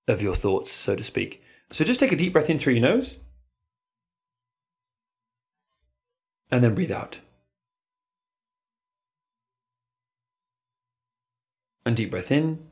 [0.09, 1.43] of your thoughts, so to speak.
[1.71, 3.17] So just take a deep breath in through your nose.
[6.53, 7.19] And then breathe out.
[11.87, 12.69] And deep breath in.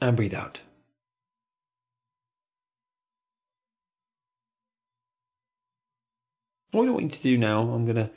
[0.00, 0.62] And breathe out.
[6.72, 8.10] All I want you to do now, I'm going to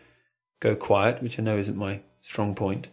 [0.61, 2.88] go quiet, which I know isn't my strong point,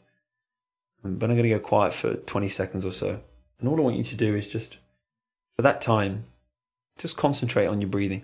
[1.04, 3.20] um, but I'm going to go quiet for 20 seconds or so.
[3.60, 4.78] And all I want you to do is just,
[5.54, 6.24] for that time,
[6.98, 8.22] just concentrate on your breathing.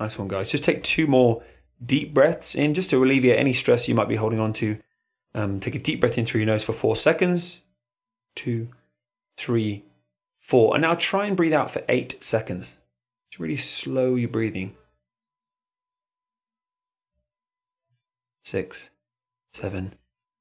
[0.00, 0.50] Nice one, guys.
[0.50, 1.42] Just take two more
[1.84, 4.78] deep breaths in just to alleviate any stress you might be holding on to.
[5.34, 7.60] Um, take a deep breath in through your nose for four seconds.
[8.36, 8.68] Two,
[9.36, 9.84] three,
[10.40, 10.74] four.
[10.74, 12.78] And now try and breathe out for eight seconds.
[13.30, 14.76] Just really slow your breathing.
[18.42, 18.90] Six,
[19.48, 19.94] seven,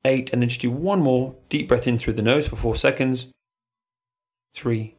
[0.06, 0.32] eight.
[0.32, 3.32] And then just do one more deep breath in through the nose for four seconds.
[4.54, 4.96] Three,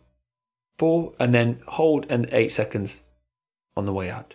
[0.76, 1.12] four.
[1.20, 3.04] And then hold and eight seconds
[3.76, 4.35] on the way out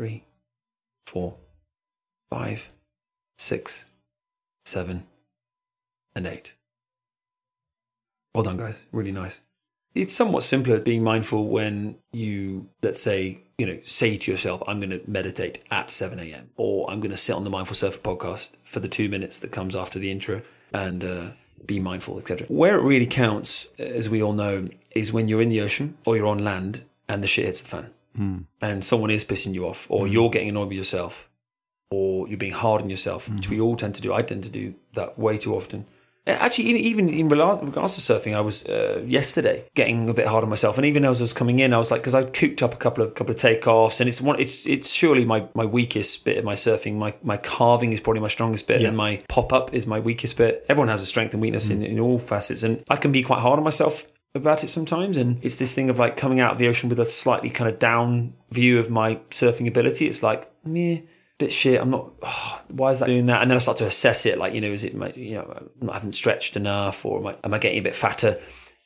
[0.00, 0.24] three,
[1.06, 1.34] four,
[2.30, 2.70] five,
[3.36, 3.84] six,
[4.64, 5.04] seven,
[6.14, 6.54] and eight.
[8.34, 8.86] Well done, guys.
[8.92, 9.42] Really nice.
[9.94, 14.80] It's somewhat simpler being mindful when you, let's say, you know, say to yourself, I'm
[14.80, 16.48] going to meditate at 7 a.m.
[16.56, 19.52] or I'm going to sit on the Mindful Surfer podcast for the two minutes that
[19.52, 20.40] comes after the intro
[20.72, 21.32] and uh,
[21.66, 22.46] be mindful, etc.
[22.46, 26.16] Where it really counts, as we all know, is when you're in the ocean or
[26.16, 28.44] you're on land and the shit hits the fan mm.
[28.60, 30.12] and someone is pissing you off, or mm.
[30.12, 31.28] you're getting annoyed with yourself,
[31.90, 33.36] or you're being hard on yourself, mm.
[33.36, 34.12] which we all tend to do.
[34.12, 35.86] I tend to do that way too often.
[36.26, 37.62] Actually, even in regards
[37.96, 41.20] to surfing, I was uh, yesterday getting a bit hard on myself, and even as
[41.20, 43.34] I was coming in, I was like, because I cooked up a couple of couple
[43.34, 46.96] of takeoffs, and it's one, it's it's surely my, my weakest bit of my surfing.
[46.96, 48.88] My my carving is probably my strongest bit, yeah.
[48.88, 50.64] and my pop up is my weakest bit.
[50.68, 51.72] Everyone has a strength and weakness mm.
[51.72, 55.16] in, in all facets, and I can be quite hard on myself about it sometimes.
[55.16, 57.70] And it's this thing of like coming out of the ocean with a slightly kind
[57.70, 60.06] of down view of my surfing ability.
[60.06, 61.00] It's like, meh,
[61.38, 61.80] bit shit.
[61.80, 63.42] I'm not, oh, why is that doing that?
[63.42, 65.68] And then I start to assess it like, you know, is it, my, you know,
[65.88, 68.40] I haven't stretched enough or am I, am I getting a bit fatter?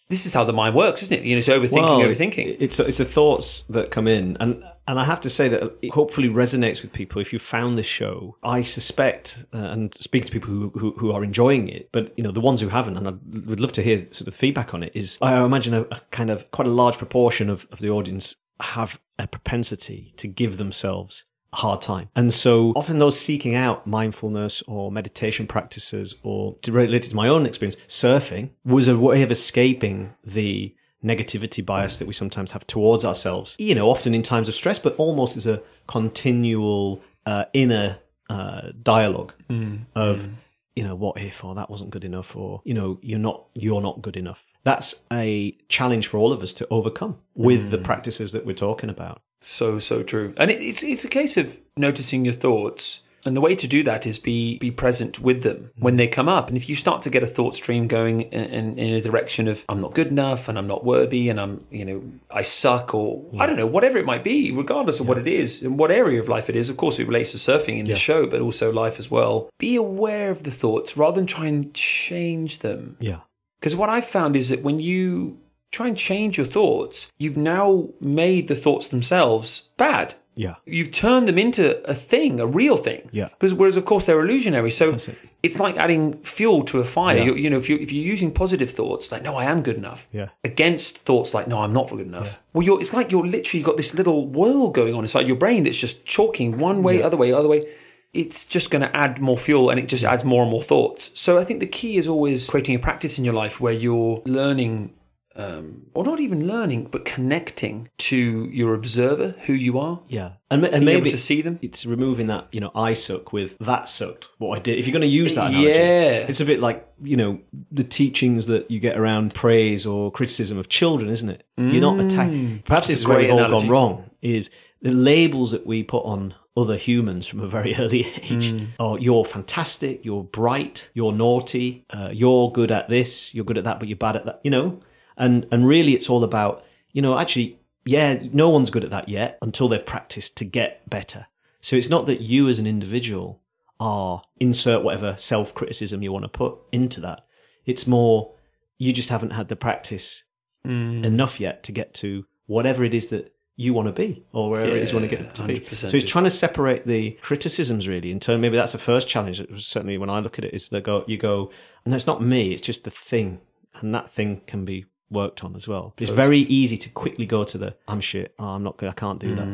[0.08, 1.24] This is how the mind works, isn't it?
[1.24, 2.56] You know, it's overthinking, well, overthinking.
[2.60, 4.36] It's, it's the thoughts that come in.
[4.38, 7.20] And and I have to say that it hopefully resonates with people.
[7.20, 11.12] If you found this show, I suspect, uh, and speak to people who, who, who
[11.12, 13.12] are enjoying it, but you know the ones who haven't, and I
[13.46, 14.92] would love to hear sort of feedback on it.
[14.94, 18.36] Is I imagine a, a kind of quite a large proportion of, of the audience
[18.60, 23.86] have a propensity to give themselves a hard time, and so often those seeking out
[23.86, 29.30] mindfulness or meditation practices, or related to my own experience, surfing was a way of
[29.30, 34.48] escaping the negativity bias that we sometimes have towards ourselves, you know, often in times
[34.48, 37.98] of stress, but almost as a continual uh, inner
[38.30, 39.80] uh, dialogue mm.
[39.94, 40.32] of, mm.
[40.74, 43.82] you know, what if, or that wasn't good enough, or, you know, you're not, you're
[43.82, 44.46] not good enough.
[44.64, 47.70] That's a challenge for all of us to overcome with mm.
[47.70, 49.20] the practices that we're talking about.
[49.42, 50.32] So, so true.
[50.38, 53.82] And it, it's, it's a case of noticing your thoughts and the way to do
[53.84, 56.48] that is be be present with them when they come up.
[56.48, 59.48] And if you start to get a thought stream going in, in, in a direction
[59.48, 62.94] of I'm not good enough and I'm not worthy and I'm you know I suck
[62.94, 63.42] or yeah.
[63.42, 65.08] I don't know whatever it might be, regardless of yeah.
[65.10, 66.68] what it is and what area of life it is.
[66.70, 67.94] Of course, it relates to surfing in yeah.
[67.94, 69.50] the show, but also life as well.
[69.58, 72.96] Be aware of the thoughts rather than try and change them.
[73.00, 73.20] Yeah.
[73.60, 75.38] Because what I've found is that when you
[75.72, 80.14] try and change your thoughts, you've now made the thoughts themselves bad.
[80.36, 80.56] Yeah.
[80.66, 83.08] You've turned them into a thing, a real thing.
[83.12, 83.28] Yeah.
[83.28, 84.70] Because whereas of course they're illusionary.
[84.70, 85.16] So it.
[85.42, 87.16] it's like adding fuel to a fire.
[87.16, 87.24] Yeah.
[87.24, 89.76] You, you, know, if you if you're using positive thoughts like no, I am good
[89.76, 90.06] enough.
[90.12, 90.30] Yeah.
[90.42, 92.32] Against thoughts like no, I'm not good enough.
[92.32, 92.38] Yeah.
[92.52, 95.64] Well, you're it's like you're literally got this little whirl going on inside your brain
[95.64, 97.06] that's just chalking one way, yeah.
[97.06, 97.68] other way, other way.
[98.12, 101.10] It's just going to add more fuel and it just adds more and more thoughts.
[101.14, 104.22] So I think the key is always creating a practice in your life where you're
[104.24, 104.94] learning
[105.36, 110.00] um, or not even learning, but connecting to your observer, who you are.
[110.08, 111.58] Yeah, and, and maybe to see them.
[111.62, 114.78] It's removing that you know I suck with that sucked what I did.
[114.78, 117.40] If you're going to use that, analogy, yeah, it's a bit like you know
[117.72, 121.44] the teachings that you get around praise or criticism of children, isn't it?
[121.58, 121.72] Mm.
[121.72, 122.48] You're not attacking.
[122.48, 122.64] Mm.
[122.64, 124.10] Perhaps this is where we've all gone wrong.
[124.22, 124.50] Is
[124.82, 128.52] the labels that we put on other humans from a very early age.
[128.52, 128.68] Mm.
[128.78, 133.64] Oh, you're fantastic, you're bright, you're naughty, uh, you're good at this, you're good at
[133.64, 134.40] that, but you're bad at that.
[134.44, 134.80] You know,
[135.16, 139.08] and, and really it's all about, you know, actually, yeah, no one's good at that
[139.08, 141.26] yet until they've practiced to get better.
[141.60, 143.40] So it's not that you as an individual
[143.80, 147.24] are insert whatever self criticism you want to put into that.
[147.64, 148.34] It's more
[148.78, 150.24] you just haven't had the practice
[150.66, 151.04] mm.
[151.04, 154.74] enough yet to get to whatever it is that you want to be or wherever
[154.74, 155.60] it is you want to get to be.
[155.60, 158.40] 100% So he's trying to separate the criticisms really in terms.
[158.40, 159.40] Maybe that's the first challenge.
[159.40, 161.52] It was certainly when I look at it is the go you go,
[161.84, 162.52] and it's not me.
[162.52, 163.40] It's just the thing,
[163.76, 165.94] and that thing can be worked on as well.
[165.96, 168.34] But it's very easy to quickly go to the I'm shit.
[168.38, 168.88] Oh, I'm not good.
[168.88, 169.48] I can't do that.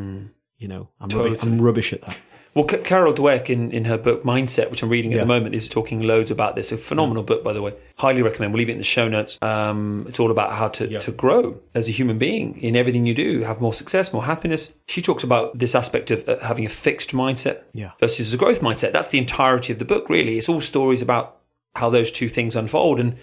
[0.59, 2.17] You know, I'm rubbish, I'm rubbish at that.
[2.53, 5.23] Well, C- Carol Dweck in, in her book Mindset, which I'm reading at Yeah.
[5.23, 6.73] the moment, is talking loads about this.
[6.73, 7.73] A phenomenal book, by the way.
[7.97, 8.53] Highly recommend.
[8.53, 9.39] We'll leave it in the show notes.
[9.41, 13.15] Um, it's all about how to, to grow as a human being in everything you
[13.15, 14.73] do, have more success, more happiness.
[14.89, 17.93] She talks about this aspect of uh, having a fixed mindset Yeah.
[18.01, 18.91] versus a growth mindset.
[18.93, 20.37] That's the entirety of the book, really.
[20.37, 21.37] It's all stories about
[21.77, 22.99] how those two things unfold.
[22.99, 23.15] And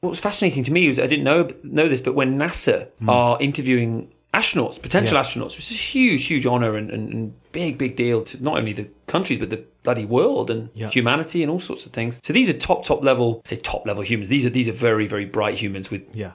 [0.00, 3.08] what was fascinating to me was I didn't know know this, but when NASA hmm.
[3.08, 7.78] are interviewing astronauts, potential astronauts, which is a huge, huge honor and, and, and big,
[7.78, 10.90] big deal to not only the countries but the bloody world and Yeah.
[10.90, 12.20] humanity and all sorts of things.
[12.22, 14.28] So these are top, top level, say top level humans.
[14.28, 16.32] These are these are very, very bright humans with Yeah.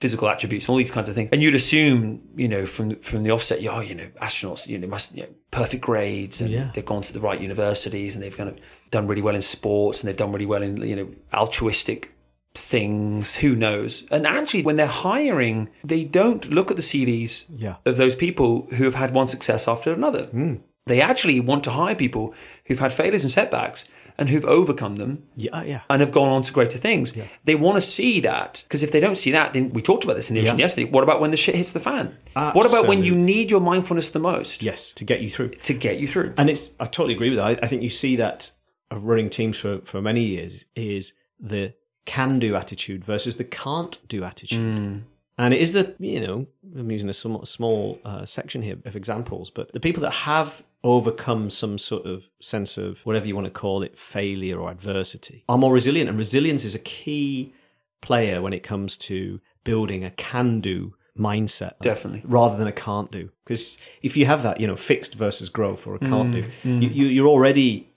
[0.00, 1.28] physical attributes, and all these kinds of things.
[1.30, 4.78] And you'd assume, you know, from from the offset, yeah, oh, you know, astronauts, you
[4.78, 6.70] know, must you know, perfect grades, and Yeah.
[6.74, 8.56] they've gone to the right universities, and they've kind of
[8.90, 12.11] done really well in sports, and they've done really well in you know altruistic
[12.54, 13.36] things.
[13.36, 14.04] Who knows?
[14.10, 17.76] And actually, when they're hiring, they don't look at the CVs Yeah.
[17.86, 20.26] of those people who have had one success after another.
[20.26, 20.54] Hmm.
[20.86, 22.34] They actually want to hire people
[22.66, 23.84] who've had failures and setbacks
[24.18, 25.52] and who've overcome them Yeah.
[25.52, 25.80] Uh, yeah.
[25.88, 27.14] and have gone on to greater things.
[27.44, 30.16] They want to see that because if they don't see that, then we talked about
[30.16, 30.64] this in the ocean Yeah.
[30.64, 30.90] yesterday.
[30.90, 32.16] What about when the shit hits the fan?
[32.34, 34.92] What about when you need your mindfulness the most Yes.
[34.94, 35.50] To get you through.
[35.50, 36.34] to get you through?
[36.36, 37.46] And it's I totally agree with that.
[37.46, 38.50] I, I think you see that
[38.92, 44.00] uh, running teams for, for many years is the can do attitude versus the can't
[44.08, 44.60] do attitude.
[44.60, 44.98] Hmm.
[45.38, 48.94] And it is the, you know, I'm using a somewhat small uh, section here of
[48.94, 53.46] examples, but the people that have overcome some sort of sense of whatever you want
[53.46, 56.08] to call it, failure or adversity, are more resilient.
[56.08, 57.54] And resilience is a key
[58.00, 62.22] player when it comes to building a can do mindset Definitely.
[62.24, 63.30] rather than a can't do.
[63.44, 66.76] Because if you have that, you know, fixed versus growth or a can't do, hmm.
[66.76, 66.82] hmm.
[66.82, 67.88] you, you, you're already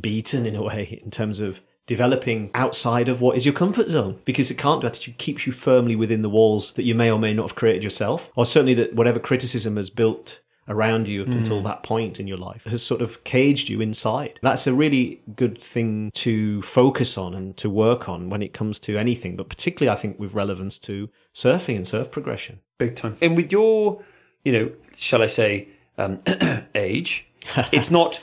[0.00, 1.60] beaten in a way in terms of
[1.90, 4.20] developing outside of what is your comfort zone.
[4.24, 7.18] Because the can't do attitude keeps you firmly within the walls that you may or
[7.18, 11.28] may not have created yourself, or certainly that whatever criticism has built around you up
[11.28, 14.38] until that point in your life has sort of caged you inside.
[14.40, 18.78] That's a really good thing to focus on and to work on when it comes
[18.80, 22.60] to anything, but particularly I think with relevance to surfing and surf progression.
[22.78, 23.16] Big time.
[23.20, 24.00] And with your,
[24.44, 25.66] you know, shall I say,
[25.98, 26.18] um,
[26.76, 27.26] age,
[27.72, 28.20] it's not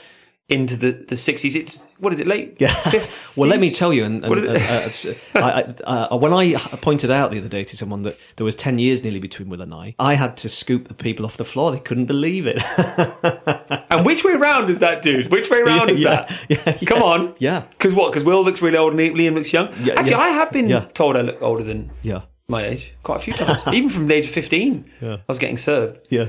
[0.48, 1.54] into the, the 60s.
[1.54, 2.56] It's, what is it, late?
[2.58, 2.68] Yeah.
[2.72, 3.36] 50s?
[3.36, 4.90] Well, let me tell you, and, and, uh, uh,
[5.34, 5.40] I,
[5.86, 8.78] I, uh, when I pointed out the other day to someone that there was ten
[8.78, 11.70] years nearly between Will and I, I had to scoop the people off the floor.
[11.72, 12.62] They couldn't believe it.
[13.90, 15.30] And which way round is that, dude?
[15.30, 16.50] Which way round is Yeah, that?
[16.66, 17.34] yeah, Come on.
[17.38, 18.12] yeah, Because what?
[18.12, 19.68] Because Will looks really old and Liam looks young.
[19.82, 20.18] Yeah, Actually, yeah.
[20.18, 20.80] I have been Yeah.
[20.92, 23.66] told I look older than yeah, my age quite a few times.
[23.68, 25.98] Even from the age of 15, I was getting served.
[26.10, 26.26] yeah.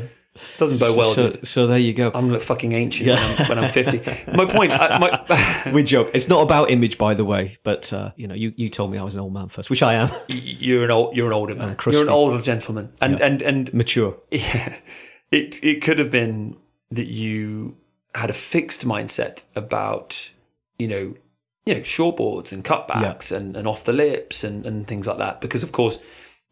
[0.58, 2.12] Doesn't bode well, so, so there you go.
[2.14, 4.32] I'm look fucking ancient when, I'm, when I'm 50.
[4.34, 6.12] My point, I, my, we joke.
[6.14, 8.98] It's not about image, by the way, but uh, you know, you, you told me
[8.98, 10.10] I was an old man first, which I am.
[10.28, 11.76] you're an old, you're an older man.
[11.86, 14.18] You're an older gentleman, and and and Mature.
[14.32, 14.76] yeah,
[15.32, 16.58] it it could have been
[16.92, 17.78] that you
[18.16, 20.32] had a fixed mindset about
[20.78, 21.16] you know
[21.66, 25.42] you know shortboards and cutbacks and, and off the lips and, and things like that
[25.42, 26.00] because of course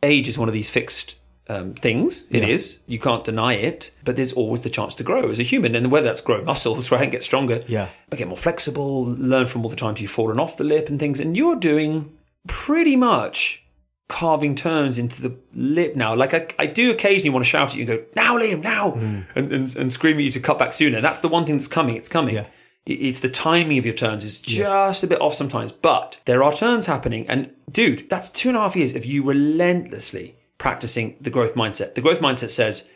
[0.03, 2.79] age is one of these fixed um, things It is.
[2.87, 5.91] you can't deny it but there's always the chance to grow as a human and
[5.91, 7.89] whether that's grow muscles right and get stronger Yeah.
[8.09, 10.99] but get more flexible learn from all the times you've fallen off the lip and
[10.99, 12.13] things and you're doing
[12.47, 13.63] pretty much
[14.09, 16.15] carving turns into the lip now.
[16.15, 18.93] Like I, I do occasionally want to shout at you and go, now Liam, now,
[18.93, 21.01] and, and, and scream at you to cut back sooner.
[21.01, 21.97] That's the one thing that's coming.
[21.97, 22.35] It's coming.
[22.35, 22.45] Yeah.
[22.85, 26.53] It's the timing of your turns is just a bit off sometimes, but there are
[26.53, 27.27] turns happening.
[27.27, 31.95] And dude, that's two and a half years of you relentlessly practicing the growth mindset.
[31.95, 32.89] The growth mindset says,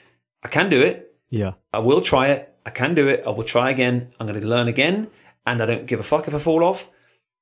[0.43, 1.13] I can do it.
[1.29, 1.53] Yeah.
[1.73, 2.53] I will try it.
[2.65, 3.23] I can do it.
[3.25, 4.13] I will try again.
[4.19, 5.07] I'm going to learn again.
[5.45, 6.87] And I don't give a fuck if I fall off.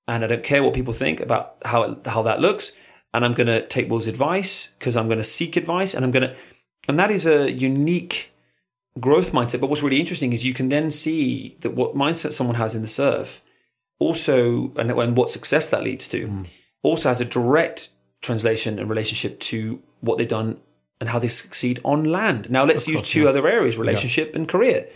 [0.08, 2.74] And I don't care what people think about how, it, how that looks.
[3.14, 6.12] And I'm going to take Will's advice because I'm going to seek advice and I'm
[6.12, 6.36] going to,
[6.88, 8.32] and that is a unique
[9.00, 9.62] growth mindset.
[9.62, 12.82] But what's really interesting is you can then see that what mindset someone has in
[12.82, 13.42] the surf
[14.00, 16.50] also, and, and what success that leads to, mm.
[16.82, 17.90] also has a direct
[18.22, 20.60] translation and relationship to what they've done
[21.00, 22.50] and how they succeed on land.
[22.50, 24.88] Now, let's use two other areas relationship and career.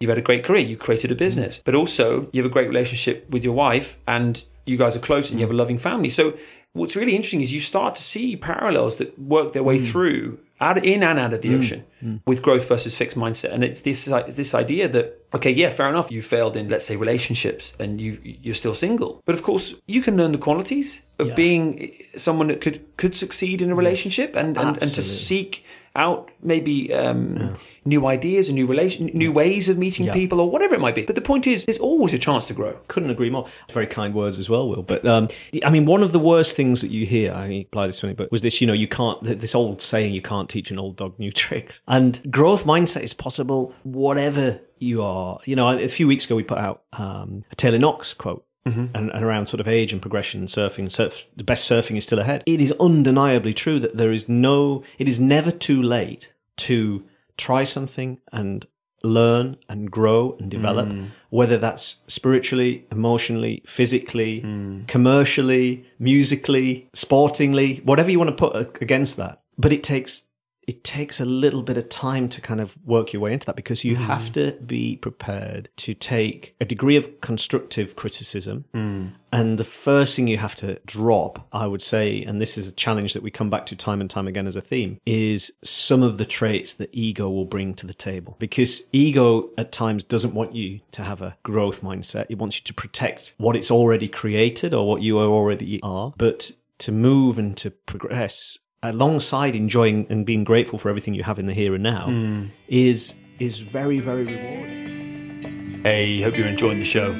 [0.00, 1.18] You've had a great career, you created a mm-hmm.
[1.18, 5.00] business, but also you have a great relationship with your wife and you guys are
[5.00, 5.48] close and you mm.
[5.48, 6.08] have a loving family.
[6.08, 6.38] So,
[6.72, 9.90] what's really interesting is you start to see parallels that work their way mm.
[9.90, 11.58] through out in and out of the mm.
[11.58, 11.84] ocean
[12.26, 13.52] with growth versus fixed mindset.
[13.52, 16.84] And it's this it's this idea that okay, yeah, fair enough, you failed in let's
[16.84, 21.02] say relationships and you you're still single, but of course you can learn the qualities
[21.18, 25.64] of being someone that could could succeed in a relationship and and, and to seek
[25.98, 27.50] out maybe um,
[27.84, 31.02] new ideas and new relation, new ways of meeting people or whatever it might be.
[31.02, 32.78] But the point is, there's always a chance to grow.
[32.88, 33.46] couldn't agree more.
[33.70, 34.82] Very kind words as well, Will.
[34.82, 35.28] But um,
[35.64, 38.12] I mean, one of the worst things that you hear, I apply this to me,
[38.14, 40.96] but was this, you know, you can't, this old saying, you can't teach an old
[40.96, 41.82] dog new tricks.
[41.88, 45.40] And growth mindset is possible whatever you are.
[45.44, 48.44] You know, a few weeks ago, we put out um, a Taylor Knox quote.
[48.68, 48.96] Mm-hmm.
[48.96, 52.04] And, and around sort of age and progression and surfing, surf, the best surfing is
[52.04, 52.42] still ahead.
[52.46, 57.04] It is undeniably true that there is no, it is never too late to
[57.36, 58.66] try something and
[59.04, 61.08] learn and grow and develop, mm.
[61.30, 64.86] whether that's spiritually, emotionally, physically, mm.
[64.88, 69.40] commercially, musically, sportingly, whatever you want to put against that.
[69.56, 70.24] But it takes
[70.68, 73.56] it takes a little bit of time to kind of work your way into that
[73.56, 74.32] because you have mm.
[74.34, 78.66] to be prepared to take a degree of constructive criticism.
[78.74, 79.12] Mm.
[79.32, 82.72] And the first thing you have to drop, I would say, and this is a
[82.72, 86.02] challenge that we come back to time and time again as a theme, is some
[86.02, 88.36] of the traits that ego will bring to the table.
[88.38, 92.26] Because ego at times doesn't want you to have a growth mindset.
[92.28, 96.12] It wants you to protect what it's already created or what you already are.
[96.18, 101.38] But to move and to progress alongside enjoying and being grateful for everything you have
[101.38, 102.46] in the here and now hmm.
[102.68, 105.80] is is very very rewarding.
[105.82, 107.14] Hey, hope you're enjoying the show.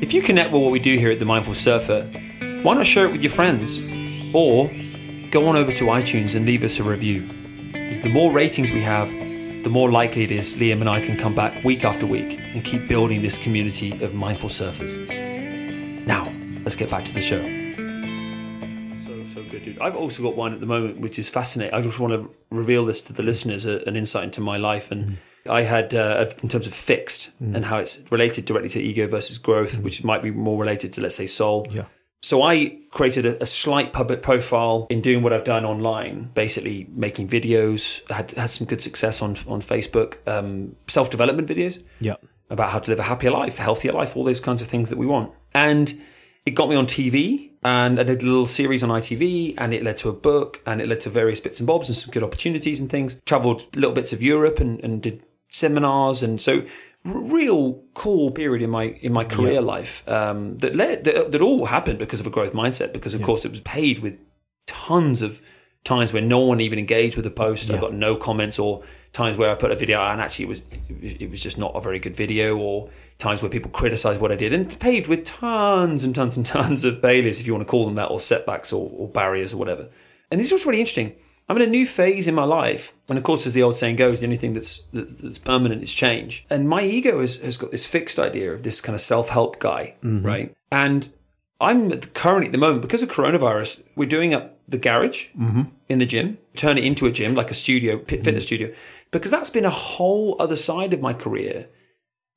[0.00, 2.04] If you connect with what we do here at The Mindful Surfer,
[2.62, 3.82] why not share it with your friends?
[4.34, 4.68] Or
[5.30, 7.22] go on over to iTunes and leave us a review.
[7.72, 9.08] Because the more ratings we have,
[9.62, 12.64] the more likely it is Liam and I can come back week after week and
[12.64, 14.98] keep building this community of mindful surfers.
[16.06, 17.57] Now, let's get back to the show.
[19.58, 19.78] Good, dude.
[19.80, 21.74] I've also got one at the moment which is fascinating.
[21.74, 24.90] I just want to reveal this to the listeners, a, an insight into my life.
[24.90, 25.18] And
[25.48, 29.38] I had, uh, in terms of fixed and how it's related directly to ego versus
[29.38, 31.66] growth, which might be more related to, let's say, soul.
[31.70, 31.84] Yeah.
[32.20, 36.88] So I created a, a slight public profile in doing what I've done online, basically
[36.90, 38.02] making videos.
[38.10, 42.16] I had had some good success on on Facebook, um, self development videos Yeah.
[42.50, 44.90] about how to live a happier life, a healthier life, all those kinds of things
[44.90, 45.32] that we want.
[45.54, 46.02] And
[46.46, 49.82] it got me on TV, and I did a little series on ITV, and it
[49.82, 52.22] led to a book, and it led to various bits and bobs and some good
[52.22, 53.20] opportunities and things.
[53.26, 56.64] Traveled little bits of Europe and, and did seminars, and so
[57.04, 61.64] real cool period in my in my career life um, that led that, that all
[61.66, 62.92] happened because of a growth mindset.
[62.92, 64.18] Because of course it was paved with
[64.66, 65.40] tons of
[65.84, 67.70] times where no one even engaged with the post.
[67.70, 70.48] I got no comments, or times where I put a video out and actually it
[70.48, 70.62] was-
[71.00, 74.36] it was just not a very good video, or times where people criticised what I
[74.36, 77.70] did, and paved with tons and tons and tons of failures, if you want to
[77.70, 79.88] call them that, or setbacks, or, or barriers, or whatever.
[80.30, 81.16] And this is what's really interesting.
[81.48, 83.96] I'm in a new phase in my life, and of course, as the old saying
[83.96, 86.46] goes, the only thing that's that's, that's permanent is change.
[86.50, 89.58] And my ego has, has got this fixed idea of this kind of self help
[89.58, 90.24] guy, mm-hmm.
[90.24, 90.54] right?
[90.70, 91.08] And
[91.60, 95.62] I'm currently at the moment because of coronavirus, we're doing up the garage mm-hmm.
[95.88, 98.38] in the gym, turn it into a gym like a studio, fitness mm-hmm.
[98.40, 98.74] studio,
[99.10, 101.66] because that's been a whole other side of my career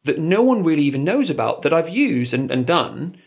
[0.03, 3.17] that no one really even knows about that I've used and, and done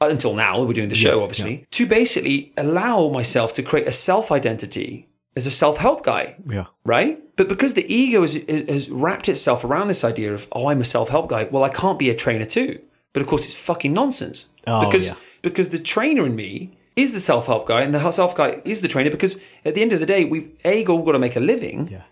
[0.00, 0.62] until now.
[0.62, 5.08] We're doing the show, Yes, obviously, to basically allow myself to create a self identity
[5.36, 6.66] as a self help guy Yeah.
[6.84, 7.20] right?
[7.36, 10.84] But because the ego has, has wrapped itself around this idea of, oh, I'm a
[10.84, 11.44] self help guy.
[11.50, 12.80] Well, I can't be a trainer too.
[13.12, 14.48] But of course, it's fucking nonsense.
[14.66, 15.14] Oh, because yeah.
[15.42, 18.80] because the trainer in me is the self help guy, and the self guy is
[18.80, 19.10] the trainer.
[19.10, 21.88] Because at the end of the day, we've a all got to make a living,
[21.88, 22.02] Yeah.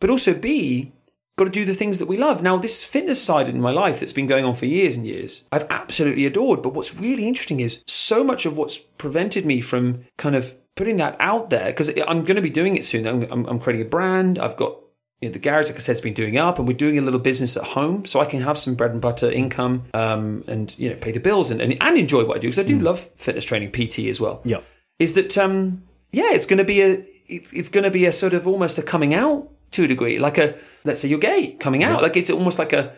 [0.00, 0.92] but also b
[1.38, 2.42] got to do the things that we love.
[2.42, 5.44] Now, this fitness side in my life that's been going on for years and years,
[5.50, 6.62] I've absolutely adored.
[6.62, 10.98] But what's really interesting is so much of what's prevented me from kind of putting
[10.98, 13.06] that out there because I'm going to be doing it soon.
[13.06, 14.38] I'm, I'm, I'm creating a brand.
[14.38, 14.76] I've got
[15.20, 17.00] you know, the garage, like I said, has been doing up, and we're doing a
[17.00, 20.78] little business at home, so I can have some bread and butter income, um, and
[20.78, 22.78] you know, pay the bills and, and, and enjoy what I do because I do
[22.78, 24.60] love fitness training, PT as well Yeah.
[25.00, 28.12] is that um yeah it's going to be a it's, it's going to be a
[28.12, 30.54] sort of almost a coming out to a degree like a
[30.84, 32.92] let's say you're gay coming out like it's almost like a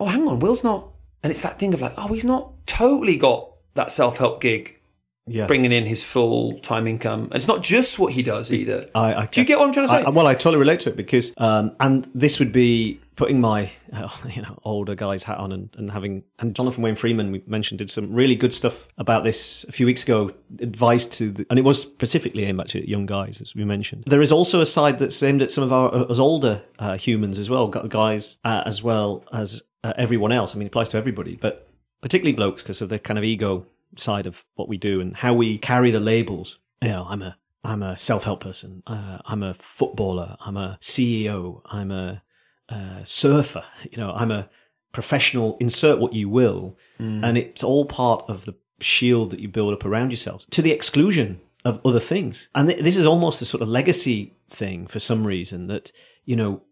[0.00, 0.88] oh hang on will's not
[1.22, 4.80] and it's that thing of like oh he's not totally got that self-help gig
[5.26, 5.46] Yeah.
[5.46, 8.88] bringing in his full-time income and it's not just what he does either.
[8.94, 10.02] I, I, do you get what i'm trying to say?
[10.04, 13.70] I, well, I totally relate to it because, um, and this would be putting my,
[13.92, 17.42] uh, you know, older guy's hat on and, and having, and Jonathan Wayne Freeman, we
[17.46, 21.46] mentioned, did some really good stuff about this a few weeks ago, advice to, the,
[21.50, 24.04] and it was specifically aimed actually at young guys, as we mentioned.
[24.06, 27.38] There is also a side that's aimed at some of our, as older uh, humans
[27.38, 30.54] as well, guys, uh, as well as uh, everyone else.
[30.54, 31.68] I mean, it applies to everybody, but
[32.00, 35.32] particularly blokes because of the kind of ego side of what we do and how
[35.32, 36.58] we carry the labels.
[36.82, 38.82] You know, I'm a I'm a self help person.
[38.86, 40.36] Uh, I'm a footballer.
[40.40, 41.62] I'm a CEO.
[41.66, 42.22] I'm a
[42.68, 43.64] uh, surfer.
[43.90, 44.48] You know, I'm a
[44.92, 45.56] professional.
[45.60, 49.84] Insert what you will, and it's all part of the shield that you build up
[49.84, 52.48] around yourselves to the exclusion of other things.
[52.54, 55.92] And th- this is almost a sort of legacy thing for some reason that,
[56.24, 56.62] you know,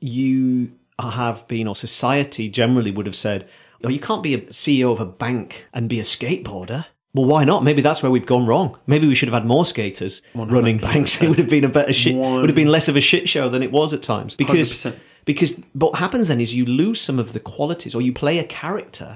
[0.00, 3.48] you have been, or society generally would have said,
[3.84, 6.86] oh, you can't be a CEO of a bank and be a skateboarder.
[7.14, 7.64] Well, why not?
[7.64, 8.78] Maybe that's where we've gone wrong.
[8.86, 11.20] Maybe we should have had more skaters running banks.
[11.22, 12.16] It would have been a better shit.
[12.16, 14.36] Would have been less of a shit show than it was at times.
[14.36, 14.96] Because 100%.
[15.28, 18.44] Because what happens then is you lose some of the qualities, or you play a
[18.44, 19.12] character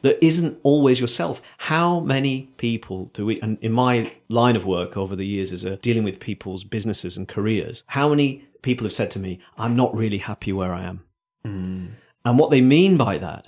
[0.00, 1.42] that isn't always yourself.
[1.58, 3.42] How many people do we?
[3.42, 7.18] And in my line of work over the years, as a dealing with people's businesses
[7.18, 10.84] and careers, how many people have said to me, "I'm not really happy where I
[10.84, 11.04] am,"
[11.44, 11.86] hmm.
[12.24, 13.44] and what they mean by that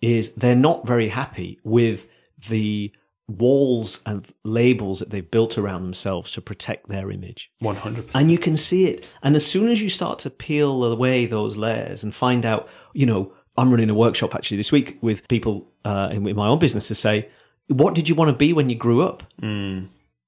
[0.00, 2.06] is they're not very happy with
[2.48, 2.92] the
[3.28, 7.50] walls and labels that they've built around themselves to protect their image.
[7.62, 8.10] 100%.
[8.14, 9.12] And you can see it.
[9.22, 13.06] And as soon as you start to peel away those layers and find out, you
[13.06, 16.58] know, I'm running a workshop actually this week with people uh, in, in my own
[16.58, 17.28] business to say,
[17.68, 19.24] what did you want to be when you grew up?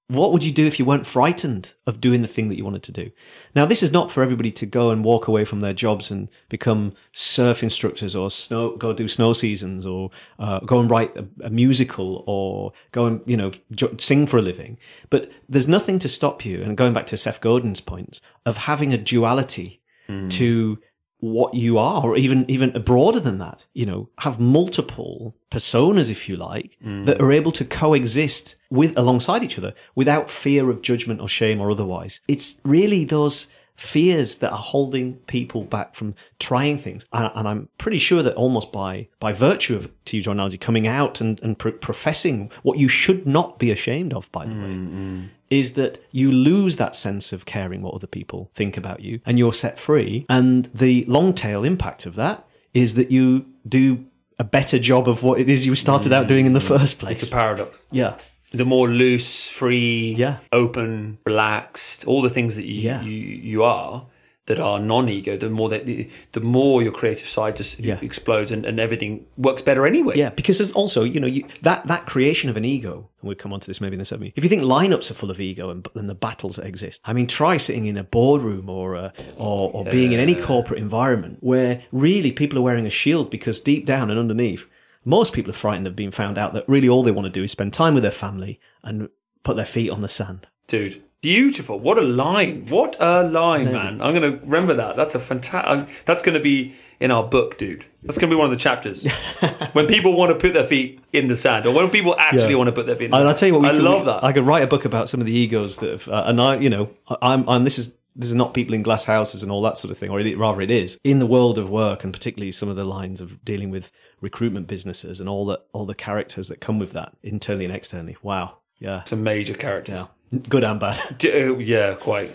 [0.09, 2.83] What would you do if you weren't frightened of doing the thing that you wanted
[2.85, 3.11] to do?
[3.55, 6.31] Now, this is not for everybody to go and walk away from their jobs and
[6.49, 11.27] become surf instructors or snow, go do snow seasons or uh, go and write a,
[11.43, 14.79] a musical or go and, you know, jo- sing for a living.
[15.11, 16.63] But there's nothing to stop you.
[16.63, 19.83] And going back to Seth Godin's points of having a duality
[20.31, 20.79] to
[21.21, 23.67] what you are, or even even broader than that.
[23.75, 27.07] You know, have multiple personas, if you like, mm.
[27.07, 31.61] that are able to coexist with alongside each other without fear of judgment or shame
[31.61, 32.21] or otherwise.
[32.29, 33.49] It's really those
[33.79, 37.07] fears that are holding people back from trying things.
[37.13, 40.59] And, and I'm pretty sure that almost by by virtue of, to use your analogy,
[40.59, 44.55] coming out and, and pr- professing what you should not be ashamed of, by the
[44.55, 45.29] way, mm, mm.
[45.51, 49.39] Is that you lose that sense of caring what other people think about you and
[49.39, 50.27] you're set free.
[50.29, 54.05] And the long tail impact of that is that you do
[54.39, 56.69] a better job of what it is you started out doing in the mm.
[56.69, 57.23] first place.
[57.23, 57.83] it's a paradox.
[57.91, 58.17] yeah.
[58.51, 60.39] The more loose, free, Yeah.
[60.53, 63.03] open, relaxed, all the things that you, Yeah.
[63.03, 64.07] you, you are
[64.49, 67.99] that are non-ego, the more that the more your creative side just Yeah.
[68.03, 70.15] explodes and, and everything works better anyway.
[70.19, 73.37] Yeah, because there's also, you know, you, that that creation of an ego, and we'll
[73.37, 74.33] come on to this maybe in the segment.
[74.37, 77.13] If you think lineups are full of ego and, and the battles that exist, I
[77.13, 81.39] mean, try sitting in a boardroom or a, or, or being in any corporate environment
[81.41, 84.67] where really people are wearing a shield because deep down and underneath,
[85.05, 87.43] most people are frightened of being found out that really all they want to do
[87.45, 89.09] is spend time with their family and
[89.45, 90.47] put their feet on the sand.
[90.67, 91.79] Dude, beautiful.
[91.79, 92.67] What a line.
[92.69, 94.01] What a line, man.
[94.01, 94.97] I'm going to remember that.
[94.97, 96.05] That's a fantastic.
[96.05, 97.85] That's going to be in our book, dude.
[98.03, 99.07] That's going to be one of the chapters.
[99.73, 102.57] when people want to put their feet in the sand, or when people actually Yeah.
[102.57, 103.29] want to put their feet in the And sand.
[103.29, 104.25] I'll tell you what, we I could- love we- that.
[104.25, 106.57] I could write a book about some of the egos that have, uh, and I,
[106.57, 106.91] you know,
[107.23, 109.93] I'm, I'm, this is, this is not people in glass houses and all that sort
[109.93, 112.69] of thing, or it, rather it is in the world of work and particularly some
[112.69, 116.61] of the lines of dealing with recruitment businesses and all the, all the characters that
[116.61, 118.17] come with that internally and externally.
[118.23, 118.57] Wow.
[118.81, 119.05] Yeah.
[119.05, 120.01] Some major characters.
[120.01, 120.07] Yeah.
[120.49, 121.01] Good and bad.
[121.19, 122.35] D- uh, yeah, quite.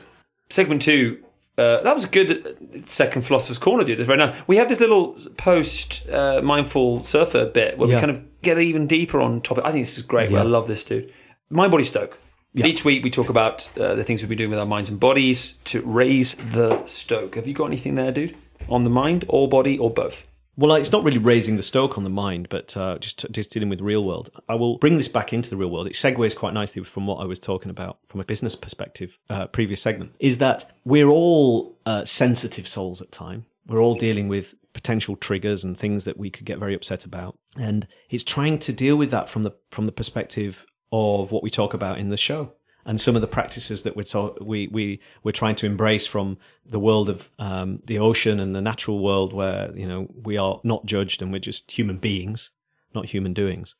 [0.50, 1.24] Segment two.
[1.56, 4.00] Uh, that was a good second philosopher's corner, dude.
[4.00, 4.42] It's very nice.
[4.48, 8.88] We have this little post uh, mindful surfer bit where we kind of get even
[8.88, 9.64] deeper on topic.
[9.64, 10.32] I think this is great.
[10.32, 10.40] Yeah.
[10.40, 11.14] I love this, dude.
[11.52, 12.18] Mind body stoke.
[12.56, 15.00] Each week we talk about uh, the things we've been doing with our minds and
[15.00, 17.36] bodies to raise the stoke.
[17.36, 18.36] Have you got anything there, dude?
[18.70, 20.26] On the mind or body or both?
[20.56, 23.70] Well, it's not really raising the stoke on the mind, but uh, just just dealing
[23.70, 24.30] with real world.
[24.48, 25.88] I will bring this back into the real world.
[25.88, 29.18] It segues quite nicely from what I was talking about from a business perspective.
[29.30, 33.46] Uh, previous segment is that we're all uh, sensitive souls at time.
[33.66, 37.38] We're all dealing with potential triggers and things that we could get very upset about,
[37.58, 41.50] and it's trying to deal with that from the from the perspective of what we
[41.50, 42.54] talk about in the show
[42.86, 46.38] and some of the practices that we're to- we we we're trying to embrace from
[46.66, 50.60] the world of um, the ocean and the natural world, where you know we are
[50.64, 52.52] not judged and we're just human beings,
[52.94, 53.76] not human doings.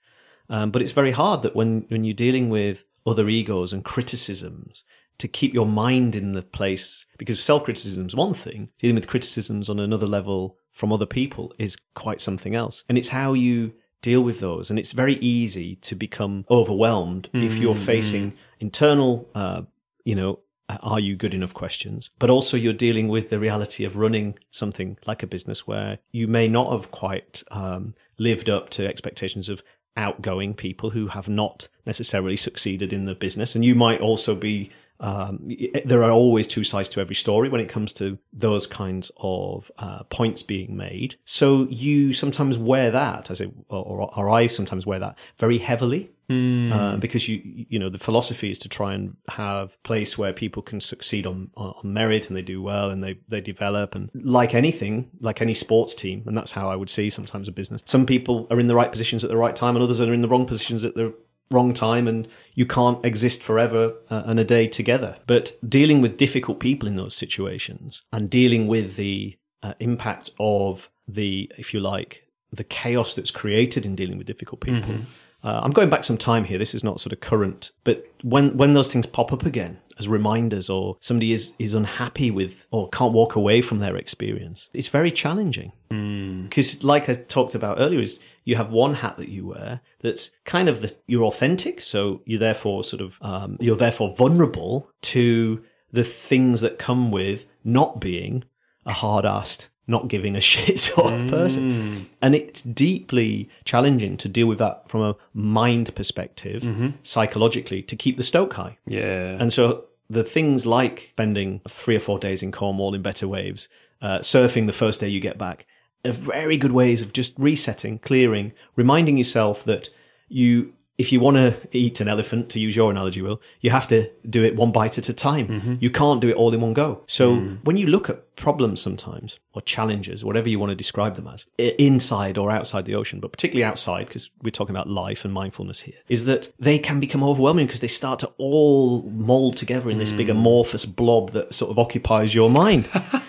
[0.50, 4.84] Um, but it's very hard that when when you're dealing with other egos and criticisms,
[5.18, 9.08] to keep your mind in the place because self criticism is one thing, dealing with
[9.08, 13.74] criticisms on another level from other people is quite something else, and it's how you
[14.02, 14.70] deal with those.
[14.70, 18.34] And it's very easy to become overwhelmed if you're facing
[18.64, 19.62] internal, uh,
[20.06, 20.40] you know,
[20.82, 24.98] are you good enough questions, but also you're dealing with the reality of running something
[25.06, 29.62] like a business where you may not have quite um, lived up to expectations of
[29.98, 33.56] outgoing people who have not necessarily succeeded in the business.
[33.56, 35.52] And you might also be um,
[35.84, 39.70] there are always two sides to every story when it comes to those kinds of
[39.78, 41.16] uh, points being made.
[41.26, 46.12] So you sometimes wear that, as it, or, or I sometimes wear that very heavily.
[46.30, 50.34] Uh, because you you know the philosophy is to try and have a place where
[50.34, 53.94] people can succeed on, on on merit and they do well and they they develop
[53.94, 57.52] and like anything like any sports team and that's how I would see sometimes a
[57.52, 60.14] business some people are in the right positions at the right time and others are
[60.14, 61.14] in the wrong positions at the
[61.52, 65.18] wrong time and you can't exist forever uh, and a day together.
[65.28, 70.90] But dealing with difficult people in those situations and dealing with the uh, impact of
[71.08, 74.96] the, if you like, the chaos that's created in dealing with difficult people.
[75.44, 76.58] Uh, I'm going back some time here.
[76.58, 80.08] This is not sort of current, but when when those things pop up again as
[80.08, 84.88] reminders, or somebody is is unhappy with or can't walk away from their experience, it's
[84.88, 85.74] very challenging.
[85.90, 90.32] Because, like I talked about earlier, is you have one hat that you wear that's
[90.46, 95.64] kind of the you're authentic, so you're therefore sort of um, you're therefore vulnerable to
[95.92, 98.44] the things that come with not being
[98.86, 101.72] a hard-assed not giving a shit sort of person.
[101.72, 102.06] Mm.
[102.22, 106.90] And it's deeply challenging to deal with that from a mind perspective, mm-hmm.
[107.04, 108.78] psychologically, to keep the stoke high.
[108.86, 109.38] Yeah.
[109.40, 113.68] And so the things like spending three or four days in Cornwall in better waves,
[114.02, 115.66] uh, surfing the first day you get back,
[116.06, 119.90] are very good ways of just resetting, clearing, reminding yourself that
[120.28, 123.88] you, if you want to eat an elephant, to use your analogy, Will, you have
[123.88, 125.48] to do it one bite at a time.
[125.48, 125.76] Mm-hmm.
[125.80, 127.04] You can't do it all in one go.
[127.08, 127.64] So mm.
[127.64, 131.46] when you look at problems sometimes, or challenges, whatever you want to describe them as,
[131.58, 135.82] inside or outside the ocean, but particularly outside, because we're talking about life and mindfulness
[135.82, 139.98] here, is that they can become overwhelming because they start to all mold together in
[139.98, 140.32] this big mm.
[140.32, 142.88] amorphous blob that sort of occupies your mind.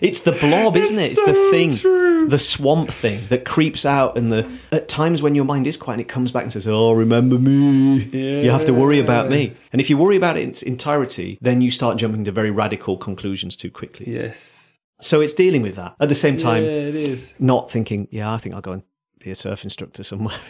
[0.00, 1.06] It's the blob, isn't it?
[1.06, 2.28] It's the thing, true.
[2.28, 5.94] the swamp thing that creeps out, and the at times when your mind is quiet,
[5.94, 9.54] and it comes back and says, "Oh, remember me." You have to worry about me,
[9.72, 12.50] and if you worry about it in its entirety, then you start jumping to very
[12.50, 14.06] radical conclusions too quickly.
[14.20, 14.78] yes.
[15.00, 17.34] So it's dealing with that at the same time, yeah, it is.
[17.38, 18.82] not thinking, "Yeah, I think I'll go and
[19.24, 20.40] be a surf instructor somewhere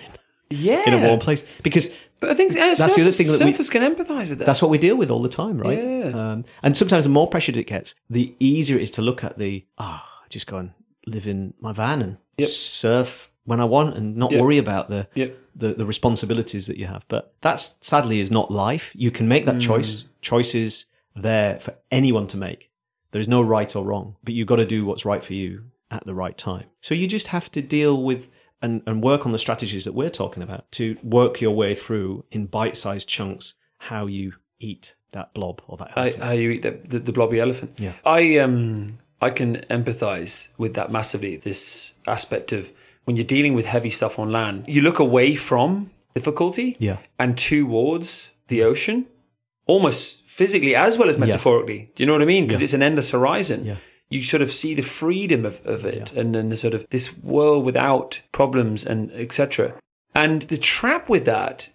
[0.51, 0.83] in, Yeah.
[0.89, 1.87] in a warm place," because
[2.21, 4.39] But I think uh, That's the surfers, other thing that we- surfers can empathise with
[4.39, 4.47] that.
[4.49, 5.79] That's what we deal with all the time, right?
[5.79, 6.07] Yeah.
[6.33, 9.39] Um, and sometimes the more pressured it gets, the easier it is to look at
[9.39, 9.53] the,
[9.87, 10.03] ah,
[10.35, 10.71] just go and
[11.15, 12.49] live in my van and Yep.
[12.49, 14.41] surf when I want and not Yep.
[14.43, 15.31] worry about the, Yep.
[15.63, 17.05] the, the responsibilities that you have.
[17.15, 18.87] But that's sadly is not life.
[18.97, 19.67] You can make that Mm.
[19.71, 20.05] choice.
[20.23, 20.87] Choices
[21.23, 22.71] there for anyone to make.
[23.11, 26.05] There's no right or wrong, but you've got to do what's right for you at
[26.05, 26.65] the right time.
[26.81, 30.11] So you just have to deal with and, and work on the strategies that we're
[30.11, 35.63] talking about to work your way through in bite-sized chunks how you eat that blob
[35.69, 36.23] or that how, elephant.
[36.25, 37.79] how you eat the, the, the blobby elephant.
[37.79, 37.93] Yeah.
[38.05, 41.37] I um I can empathise with that massively.
[41.37, 42.73] This aspect of
[43.05, 46.99] when you're dealing with heavy stuff on land, you look away from difficulty Yeah.
[47.19, 49.07] and towards the ocean,
[49.69, 51.93] almost physically as well as metaphorically.
[51.95, 52.47] Do you know what I mean?
[52.47, 53.65] Because it's an endless horizon.
[53.65, 53.77] Yeah.
[54.11, 57.17] You sort of see the freedom of, of it and then the sort of this
[57.19, 59.75] world without problems and etc.
[60.15, 61.69] And the trap with that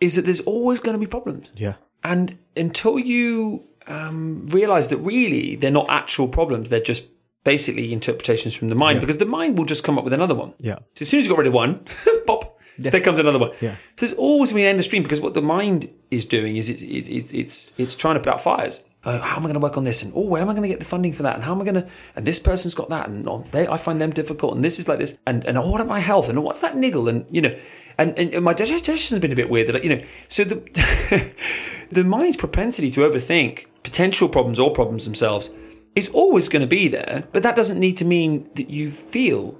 [0.00, 1.52] is that there's always going to be problems.
[1.56, 1.74] Yeah.
[2.04, 7.08] And until you um, realize that really they're not actual problems, they're just
[7.42, 10.54] basically interpretations from the mind, because the mind will just come up with another one.
[10.58, 10.78] Yeah.
[10.94, 11.84] So as soon as you got rid of one,
[12.26, 13.50] pop, there comes another one.
[13.60, 13.76] Yeah.
[13.96, 16.56] So there's always going to be an endless stream because what the mind is doing
[16.56, 18.82] is it's it's it's it's, it's trying to put out fires.
[19.02, 20.02] Oh, how am I going to work on this?
[20.02, 21.34] And oh, where am I going to get the funding for that?
[21.34, 21.88] And how am I going to?
[22.16, 24.54] And this person's got that, and oh, they, I find them difficult.
[24.54, 25.16] And this is like this.
[25.26, 26.28] And and oh, what about my health?
[26.28, 27.08] And what's that niggle?
[27.08, 27.58] And you know,
[27.98, 29.72] and and, my digestion's been a bit weird.
[29.72, 31.32] Like, you know, so the
[31.90, 35.50] the mind's propensity to overthink potential problems or problems themselves
[35.96, 37.24] is always going to be there.
[37.32, 39.58] But that doesn't need to mean that you feel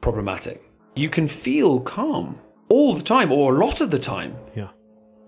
[0.00, 0.60] problematic.
[0.94, 2.38] You can feel calm
[2.68, 4.68] all the time or a lot of the time Yeah.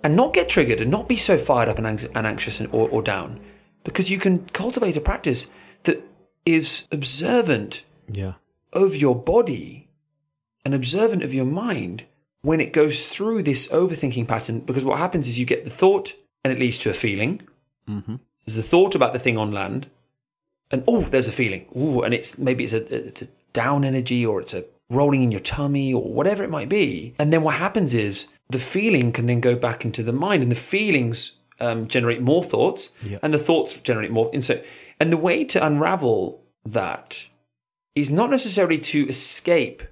[0.02, 2.68] and not get triggered and not be so fired up and, anx- and anxious and,
[2.72, 3.40] or, or down
[3.84, 5.50] because you can cultivate a practice
[5.84, 6.02] that
[6.46, 8.34] is observant Yeah.
[8.72, 9.88] of your body
[10.64, 12.04] and observant of your mind
[12.42, 16.14] when it goes through this overthinking pattern because what happens is you get the thought
[16.42, 17.42] and it leads to a feeling
[17.88, 18.16] Mm-hmm.
[18.46, 19.88] there's the thought about the thing on land
[20.70, 24.24] and oh there's a feeling oh and it's maybe it's a, it's a down energy
[24.24, 27.55] or it's a rolling in your tummy or whatever it might be and then what
[27.57, 31.89] happens is the feeling can then go back into the mind and the feelings um,
[31.89, 33.18] generate more thoughts Yeah.
[33.22, 34.64] and the thoughts generate more insight
[35.01, 37.28] and the way to unravel that
[37.95, 39.82] is not necessarily to escape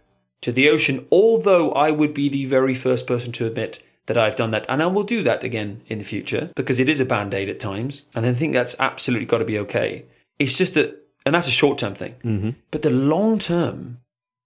[0.41, 4.35] to the ocean, although I would be the very first person to admit that I've
[4.35, 4.67] done that.
[4.69, 7.49] And I will do that again in the future because it is a band aid
[7.49, 8.05] at times.
[8.13, 10.05] And I think that's absolutely got to be okay.
[10.41, 12.57] It's just that, and that's a short term thing.
[12.73, 13.99] But the long term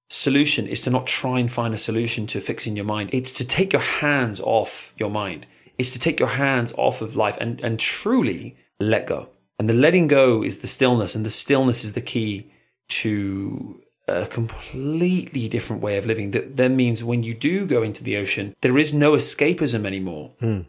[0.09, 3.11] solution is to not try and find a solution to fixing your mind.
[3.12, 5.46] It's to take your hands off your mind.
[5.78, 9.28] It's to take your hands off of life and, and truly let go.
[9.59, 12.50] And the letting go is the stillness, and the stillness is the key
[12.88, 16.30] to a completely different way of living.
[16.30, 20.34] That then means when you do go into the ocean, there is no escapism anymore.
[20.40, 20.62] Hmm.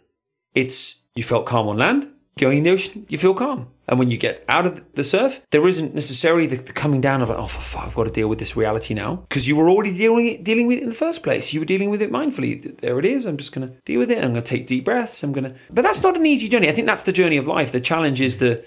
[0.55, 3.67] It's you felt calm on land, going in the ocean, you feel calm.
[3.89, 7.21] And when you get out of the surf, there isn't necessarily the, the coming down
[7.21, 9.15] of, oh, for fuck, I've got to deal with this reality now.
[9.29, 11.53] Because you were already dealing, dealing with it in the first place.
[11.53, 12.77] You were dealing with it mindfully.
[12.79, 13.25] There it is.
[13.25, 14.17] I'm just going to deal with it.
[14.17, 15.23] I'm going to take deep breaths.
[15.23, 15.55] I'm going to.
[15.73, 16.67] But that's not an easy journey.
[16.67, 17.71] I think that's the journey of life.
[17.71, 18.63] The challenge is the,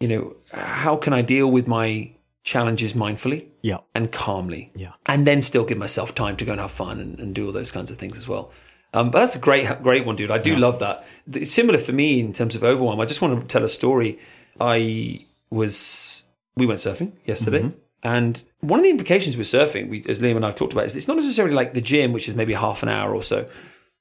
[0.00, 2.12] you know, how can I deal with my
[2.42, 3.78] challenges mindfully Yeah.
[3.94, 4.70] and calmly?
[4.74, 4.92] Yeah.
[5.06, 7.52] And then still give myself time to go and have fun and, and do all
[7.52, 8.50] those kinds of things as well.
[8.94, 10.30] Um, but that's a great, great one, dude.
[10.30, 11.04] I do love that.
[11.32, 13.00] It's similar for me in terms of overwhelm.
[13.00, 14.18] I just want to tell a story.
[14.60, 16.24] I was,
[16.56, 17.60] we went surfing yesterday.
[17.60, 17.78] Mm-hmm.
[18.02, 20.84] And one of the implications with surfing, we, as Liam and I have talked about,
[20.84, 23.46] is it's not necessarily like the gym, which is maybe half an hour or so.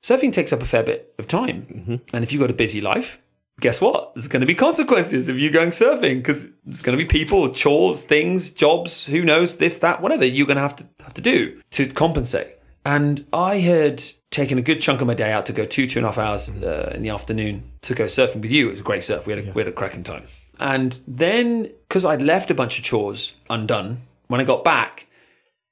[0.03, 1.65] Surfing takes up a fair bit of time.
[1.71, 1.95] Mm-hmm.
[2.13, 3.21] And if you've got a busy life,
[3.61, 4.13] guess what?
[4.13, 7.47] There's going to be consequences of you going surfing because there's going to be people,
[7.49, 11.21] chores, things, jobs, who knows, this, that, whatever you're going to have to have to
[11.21, 12.57] do to compensate.
[12.85, 14.03] And I had
[14.33, 16.17] taken a good chunk of my day out to go two, two and a half
[16.17, 18.67] hours uh, in the afternoon to go surfing with you.
[18.67, 19.27] It was a great surf.
[19.27, 20.23] We had a, we had a cracking time.
[20.59, 25.07] And then, because I'd left a bunch of chores undone, when I got back,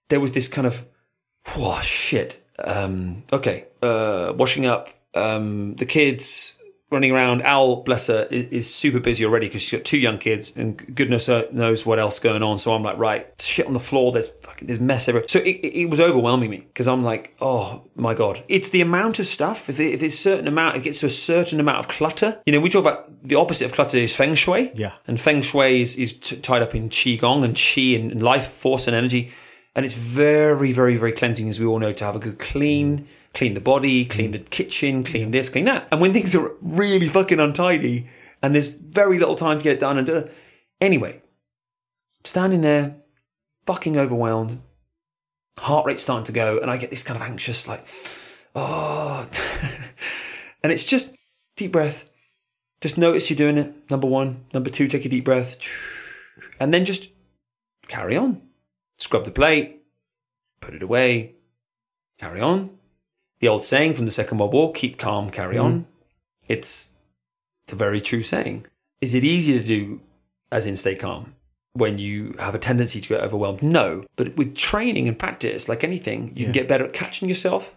[0.09, 0.85] there was this kind of,
[1.57, 2.41] oh shit.
[2.59, 6.59] Um, okay, uh, washing up, um, the kids
[6.91, 7.41] running around.
[7.43, 10.95] Al, bless her, i- is super busy already because she's got two young kids and
[10.95, 12.57] goodness knows what else going on.
[12.57, 14.11] So I'm like, right, shit on the floor.
[14.11, 15.27] There's fucking, there's mess everywhere.
[15.27, 18.43] So it, it, it was overwhelming me because I'm like, oh my God.
[18.49, 19.69] It's the amount of stuff.
[19.69, 22.41] If, it, if it's a certain amount, it gets to a certain amount of clutter.
[22.45, 24.71] You know, we talk about the opposite of clutter is feng shui.
[24.75, 24.91] Yeah.
[25.07, 28.47] And feng shui is, is t- tied up in qigong and qi and, and life
[28.47, 29.31] force and energy.
[29.73, 33.07] And it's very, very, very cleansing, as we all know, to have a good clean,
[33.33, 34.33] clean the body, clean mm.
[34.33, 35.87] the kitchen, clean this, clean that.
[35.91, 38.09] And when things are really fucking untidy
[38.41, 40.29] and there's very little time to get it done and do
[40.79, 41.21] anyway,
[42.23, 42.97] standing there,
[43.65, 44.61] fucking overwhelmed,
[45.59, 47.85] heart rate starting to go, and I get this kind of anxious, like,
[48.55, 49.27] oh,
[50.63, 51.15] and it's just
[51.55, 52.09] deep breath.
[52.81, 53.91] Just notice you're doing it.
[53.91, 54.45] Number one.
[54.53, 55.57] Number two, take a deep breath.
[56.59, 57.11] And then just
[57.87, 58.41] carry on.
[58.97, 59.83] Scrub the plate,
[60.61, 61.35] put it away,
[62.19, 62.71] carry on.
[63.41, 65.71] The old saying from the Second World War, keep calm, carry on.
[65.71, 65.83] Hmm.
[66.47, 66.95] It's
[67.63, 68.65] it's a very true saying.
[69.01, 69.99] Is it easy to do
[70.51, 71.35] as in stay calm
[71.73, 73.63] when you have a tendency to get overwhelmed?
[73.63, 74.05] No.
[74.15, 77.75] But with training and practice, like anything, you can get better at catching yourself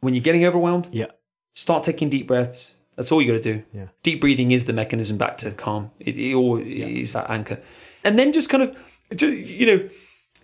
[0.00, 0.88] when you're getting overwhelmed.
[0.92, 1.06] Yeah.
[1.54, 2.74] Start taking deep breaths.
[2.96, 3.64] That's all you got to do.
[3.72, 3.86] Yeah.
[4.02, 5.90] Deep breathing is the mechanism back to calm.
[6.00, 7.60] It, it all is that anchor.
[8.02, 9.88] And then just kind of, you know,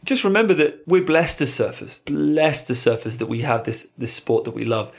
[0.04, 4.12] just remember that we're blessed as surfers, blessed as surfers that we have this this
[4.12, 4.92] sport that we love.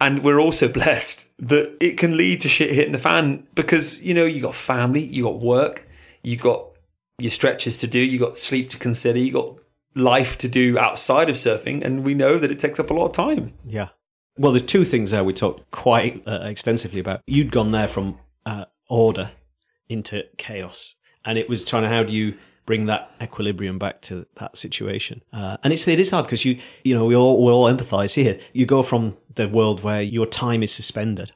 [0.00, 4.14] And we're also blessed that it can lead to shit hitting the fan because, you
[4.14, 5.86] know, you got family, you got work,
[6.22, 6.66] you got
[7.18, 9.56] your stretches to do, you got sleep to consider, you got
[9.94, 11.84] life to do outside of surfing.
[11.84, 13.54] And we know that it takes up a lot of time.
[13.64, 13.88] Yeah.
[14.36, 17.20] Well, there's two things there we talked quite uh, extensively about.
[17.26, 19.30] You'd gone there from uh, order
[19.88, 22.34] into chaos, and it was trying to how do you
[22.66, 25.22] bring that equilibrium back to that situation?
[25.32, 28.14] Uh, and it's it is hard because you you know we all we all empathise
[28.14, 28.38] here.
[28.52, 31.32] You go from the world where your time is suspended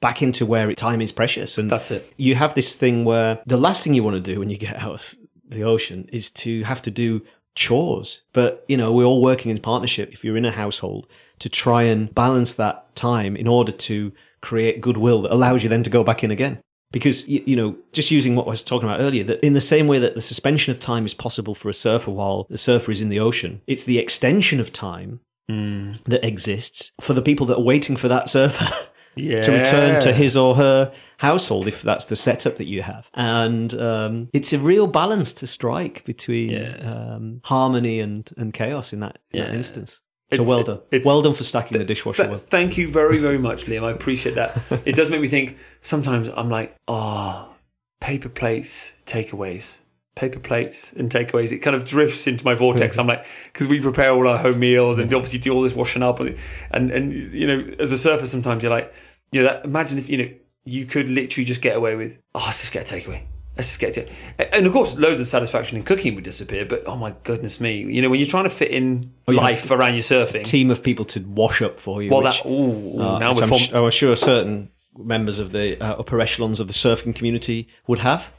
[0.00, 2.12] back into where time is precious, and That's it.
[2.16, 4.76] you have this thing where the last thing you want to do when you get
[4.76, 5.14] out of
[5.48, 7.20] the ocean is to have to do
[7.54, 8.22] chores.
[8.32, 11.06] But, you know, we're all working in partnership if you're in a household
[11.38, 15.82] to try and balance that time in order to create goodwill that allows you then
[15.82, 16.60] to go back in again.
[16.92, 19.86] Because, you know, just using what I was talking about earlier, that in the same
[19.86, 23.00] way that the suspension of time is possible for a surfer while the surfer is
[23.00, 27.62] in the ocean, it's the extension of time that exists for the people that are
[27.62, 28.66] waiting for that surfer.
[29.14, 29.42] Yeah.
[29.46, 33.10] to return to his or her household if that's the setup that you have.
[33.12, 36.76] And um, it's a real balance to strike between Yeah.
[37.16, 40.00] um, harmony and, and chaos in that, in that instance.
[40.36, 40.80] So well done.
[40.90, 43.84] it's- well done for stacking the dishwasher Th- thank you very, very much, Liam.
[43.84, 44.60] I appreciate that.
[44.86, 45.58] it does make me think.
[45.80, 47.54] Sometimes I'm like, oh,
[48.00, 49.78] paper plates, takeaways,
[50.14, 51.52] paper plates and takeaways.
[51.52, 52.96] It kind of drifts into my vortex.
[52.96, 53.02] Hmm.
[53.02, 55.16] I'm like, because we prepare all our home meals and hmm.
[55.16, 56.36] obviously do all this washing up, and
[56.70, 58.92] and and you know, as a surfer, sometimes you're like,
[59.30, 60.28] you know, that, imagine if you know
[60.64, 63.22] you could literally just get away with, oh, let's just get a takeaway.
[63.62, 64.10] Let's just get it.
[64.52, 66.64] And of course, loads of satisfaction in cooking would disappear.
[66.64, 69.34] But oh my goodness me, you know, when you're trying to fit in yeah.
[69.34, 72.10] life around your surfing, Team of people to wash up for you.
[72.10, 75.52] well, which, that ooh, uh, now we're I'm, form- sh- I'm sure certain members of
[75.52, 78.32] the uh, upper echelons of the surfing community would have.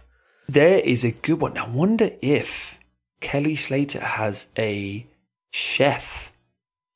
[0.49, 1.57] There is a good one.
[1.57, 2.79] I wonder if
[3.21, 5.07] Kelly Slater has a
[5.51, 6.32] chef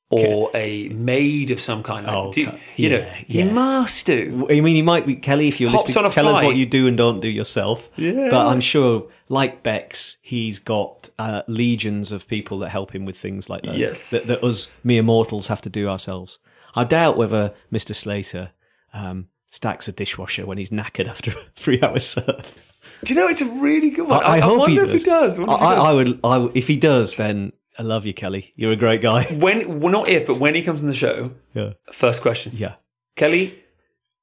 [0.10, 2.06] or a maid of some kind.
[2.08, 4.48] Like, Oh, do- you know, yeah, he must do.
[4.50, 6.12] I mean, you might be Kelly if you're Hops listening.
[6.12, 7.90] Tell us what you do and don't do yourself.
[7.98, 8.30] Yeah.
[8.32, 13.18] But I'm sure, like Bex, he's got uh, legions of people that help him with
[13.18, 13.78] things like that.
[13.78, 14.12] Yes.
[14.12, 16.40] That, that us mere mortals have to do ourselves.
[16.76, 17.94] I doubt whether Mr.
[17.96, 18.52] Slater
[18.94, 22.64] um, stacks a dishwasher when he's knackered after a three hour surf.
[23.04, 24.24] Do you know it's a really good one?
[24.24, 25.36] I, I hope wonder he if does.
[25.36, 25.40] he does.
[25.40, 25.86] I I, if he does.
[25.86, 26.20] I would.
[26.24, 28.54] I, would- if he does, then I love you, Kelly.
[28.56, 29.24] You're a great guy.
[29.34, 31.74] when well, not if, but when he comes on the show, Yeah.
[31.92, 32.76] first question, Yeah.
[33.16, 33.60] Kelly,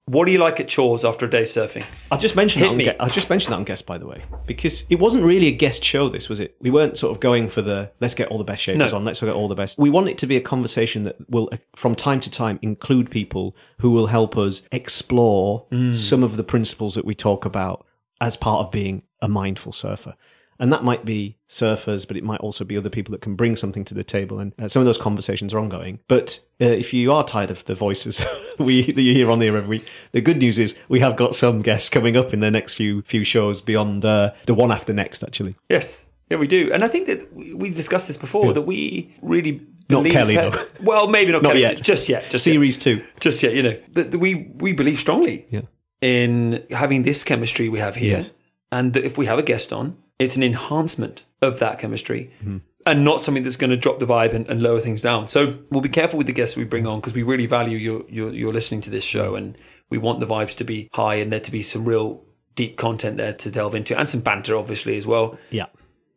[0.06, 1.84] what do you like at chores after a day surfing?
[2.10, 2.72] I just mentioned Hit that.
[2.72, 2.88] On me.
[3.00, 5.82] I just mentioned that on guest, by the way, because it wasn't really a guest
[5.82, 6.08] show.
[6.10, 6.56] This was it.
[6.60, 8.98] We weren't sort of going for the let's get all the best shapers No.
[8.98, 9.04] on.
[9.04, 9.78] Let's get all the best.
[9.78, 13.10] We want it to be a conversation that will, uh, from time to time, include
[13.10, 15.94] people who will help us explore Mm.
[15.94, 17.86] some of the principles that we talk about
[18.20, 20.14] as part of being a mindful surfer.
[20.60, 23.56] And that might be surfers, but it might also be other people that can bring
[23.56, 24.38] something to the table.
[24.38, 25.98] And uh, some of those conversations are ongoing.
[26.08, 28.24] But uh, if you are tired of the voices
[28.58, 31.16] we that you hear on the air every week, the good news is we have
[31.16, 34.70] got some guests coming up in the next few few shows beyond uh, the one
[34.70, 35.22] after next.
[35.24, 39.14] Actually, Yes, yeah, we do, and I think that we discussed this before that we
[39.22, 39.52] really
[39.90, 40.64] Not believe Kelly, he- though.
[40.82, 41.82] Well, maybe not, Not Kelly, yet.
[41.82, 43.04] Just, yet, just yet, series two.
[43.20, 43.54] just yet.
[43.54, 45.62] You know, that we we believe strongly Yeah.
[46.00, 48.32] in having this chemistry we have here, Yes.
[48.70, 52.32] and that if we have a guest on, it's an enhancement of that chemistry.
[52.40, 52.58] Mm-hmm.
[52.86, 55.26] And not something that's going to drop the vibe and, and lower things down.
[55.26, 58.04] So we'll be careful with the guests we bring on because we really value your,
[58.10, 59.56] your your listening to this show, and
[59.88, 62.22] we want the vibes to be high and there to be some real
[62.56, 65.38] deep content there to delve into, and some banter, obviously as well.
[65.48, 65.66] Yeah.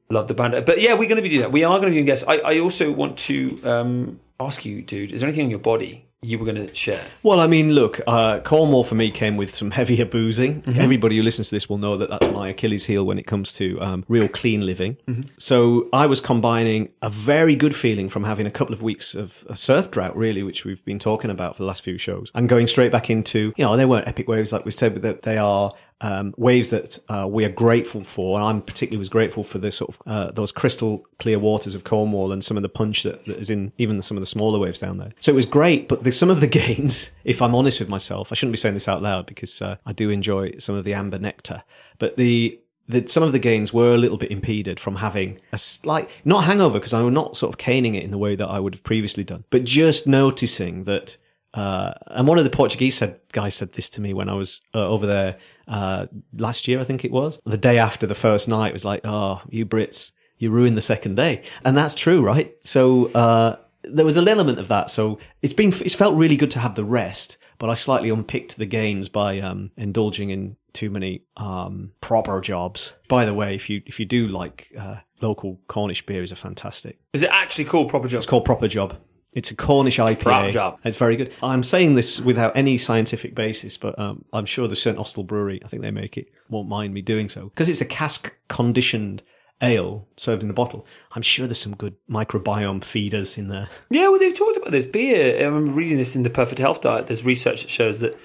[0.09, 0.59] Love the banter.
[0.59, 1.53] But yeah, we're going to be doing that.
[1.53, 2.27] We are going to be doing guests.
[2.27, 6.06] I, I also want to um, ask you, dude, is there anything on your body
[6.21, 7.03] you were going to share?
[7.21, 10.63] Well, I mean, look, uh, Cornwall for me came with some heavier boozing.
[10.65, 13.53] Everybody who listens to this will know that that's my Achilles heel when it comes
[13.53, 14.97] to um, real clean living.
[15.37, 19.45] So I was combining a very good feeling from having a couple of weeks of
[19.47, 22.49] a surf drought, really, which we've been talking about for the last few shows, and
[22.49, 25.37] going straight back into, you know, they weren't epic waves like we said, but they
[25.37, 25.71] are
[26.01, 28.37] um, waves that uh, we are grateful for.
[28.37, 31.83] And I'm particularly was grateful for the sort of uh, those crystal clear waters of
[31.83, 34.59] Cornwall and some of the punch that, that is in even some of the smaller
[34.59, 35.11] waves down there.
[35.19, 38.31] So it was great, but the, some of the gains, if I'm honest with myself,
[38.31, 40.93] I shouldn't be saying this out loud because uh, I do enjoy some of the
[40.93, 41.63] amber nectar,
[41.97, 45.57] but the that some of the gains were a little bit impeded from having a
[45.57, 48.47] slight, not hangover, because I was not sort of caning it in the way that
[48.47, 51.17] I would have previously done, but just noticing that.
[51.53, 54.61] Uh, and one of the Portuguese said, guys said this to me when I was
[54.75, 55.37] uh, over there
[55.67, 57.39] uh, last year, I think it was.
[57.45, 61.15] The day after the first night was like, oh, you Brits, you ruined the second
[61.15, 61.43] day.
[61.65, 62.55] And that's true, right?
[62.63, 64.89] So uh, there was an element of that.
[64.89, 68.57] So it's been, it's felt really good to have the rest, but I slightly unpicked
[68.57, 72.93] the gains by um, indulging in too many um, proper jobs.
[73.07, 76.35] By the way, if you if you do like uh, local Cornish beer, is a
[76.35, 76.99] fantastic.
[77.13, 78.17] Is it actually called Proper Job?
[78.17, 78.95] It's called Proper Job.
[79.37, 80.51] It's a Cornish IPA.
[80.51, 80.79] Job.
[80.83, 81.31] It's very good.
[81.43, 85.61] I'm saying this without any scientific basis, but um, I'm sure the St Austell Brewery,
[85.63, 89.21] I think they make it, won't mind me doing so because it's a cask conditioned
[89.61, 90.87] ale served in a bottle.
[91.11, 93.69] I'm sure there's some good microbiome feeders in there.
[93.91, 95.39] Yeah, well, they've talked about this beer.
[95.39, 97.05] I remember reading this in the Perfect Health Diet.
[97.05, 98.17] There's research that shows that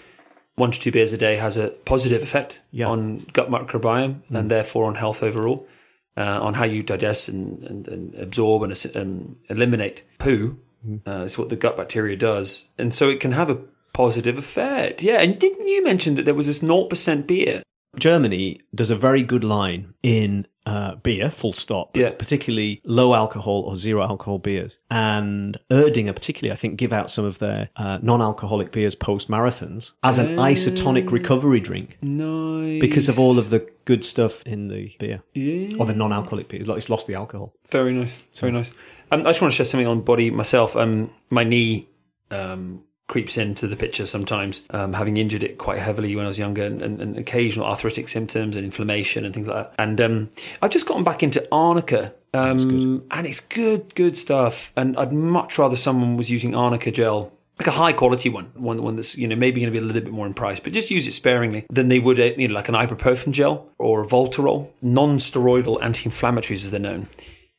[0.55, 2.89] one to two beers a day has a positive effect Yeah.
[2.89, 5.69] On gut microbiome and therefore on health overall,
[6.17, 10.59] uh, on how you digest and, and, and absorb and, and eliminate poo.
[10.85, 10.97] Hmm.
[11.07, 12.67] Uh, it's what the gut bacteria does.
[12.79, 13.61] And so it can have a
[13.93, 15.03] positive effect.
[15.03, 15.21] Yeah.
[15.21, 17.63] And didn't you mention that there was this 0% beer?
[17.99, 21.95] Germany does a very good line in uh, beer, full stop.
[21.97, 22.11] Yeah.
[22.11, 24.79] Particularly low alcohol or zero alcohol beers.
[24.91, 29.29] And Erdinger, particularly, I think, give out some of their uh, non alcoholic beers post
[29.29, 32.81] marathons as an isotonic recovery drink Nice.
[32.81, 35.77] because of all of the good stuff in the beer Yeah.
[35.79, 36.61] or the non alcoholic beer.
[36.61, 37.53] It's like it's lost the alcohol.
[37.71, 38.17] Very nice.
[38.37, 38.73] Very nice.
[39.13, 40.75] Um, I just want to share something on body myself.
[40.75, 41.87] Um, my knee
[42.31, 46.39] um, creeps into the picture sometimes, um, having injured it quite heavily when I was
[46.39, 49.75] younger, and, and, and occasional arthritic symptoms and inflammation and things like that.
[49.79, 50.31] And um,
[50.63, 52.15] I've just gotten back into arnica.
[52.33, 54.73] Um, and it's good, good stuff.
[54.75, 58.83] And I'd much rather someone was using arnica gel like a high quality one, one
[58.83, 60.73] one that's you know maybe going to be a little bit more in price, but
[60.73, 64.07] just use it sparingly than they would you know like an ibuprofen gel or a
[64.07, 64.71] Voltarol.
[64.81, 67.09] Non-steroidal anti-inflammatories, as they're known,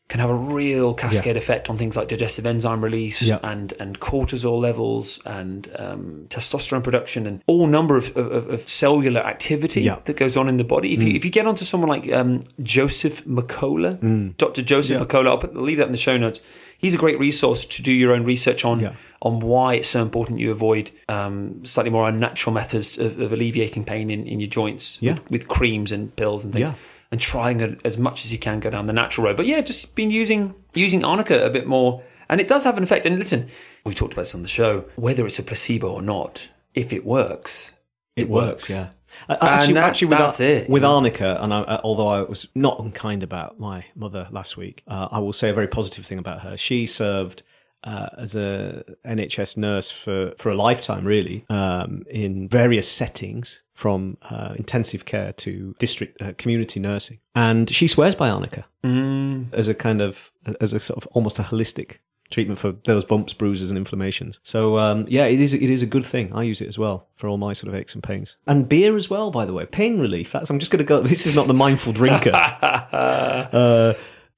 [0.10, 3.40] can have a real cascade effect on things like digestive enzyme release Yeah.
[3.42, 9.22] and and cortisol levels and um, testosterone production and all number of, of, of cellular
[9.22, 10.00] activity Yeah.
[10.04, 10.94] that goes on in the body.
[10.94, 14.62] If you if you get onto someone like um, Joseph McCullough, Dr.
[14.62, 16.42] Joseph McCullough, I'll, put, I'll leave that in the show notes.
[16.78, 18.94] He's a great resource to do your own research on Yeah.
[19.22, 23.86] on why it's so important you avoid um, slightly more unnatural methods of, of alleviating
[23.86, 25.14] pain in, in your joints Yeah.
[25.14, 26.72] with, with creams and pills and things.
[27.14, 29.62] And trying a, as much as you can go down the natural road, but yeah,
[29.62, 33.06] just been using using arnica a bit more, and it does have an effect.
[33.06, 33.50] And listen,
[33.86, 34.86] we talked about this on the show.
[34.96, 37.76] Whether it's a placebo or not, if it works,
[38.16, 38.68] It works.
[38.68, 38.88] Yeah.
[39.30, 40.90] Uh, actually, that's- actually, with, Ar- it, with yeah.
[40.90, 45.08] arnica, and I, uh, although I was not unkind about my mother last week, uh,
[45.12, 46.58] I will say a very positive thing about her.
[46.58, 47.44] She served
[47.84, 54.18] uh, as a NHS nurse for, for a lifetime, really, um, in various settings, from
[54.30, 58.66] uh, intensive care to district uh, community nursing, and she swears by arnica
[59.52, 60.32] as a kind of
[60.62, 61.98] as a sort of almost a holistic
[62.30, 64.40] treatment for those bumps, bruises, and inflammations.
[64.44, 66.34] So um, yeah, it is it is a good thing.
[66.34, 68.96] I use it as well for all my sort of aches and pains, and beer
[68.96, 69.32] as well.
[69.32, 70.32] By the way, pain relief.
[70.32, 71.02] That's, I'm just going to go.
[71.14, 72.32] This is not the mindful drinker.
[72.34, 73.94] uh,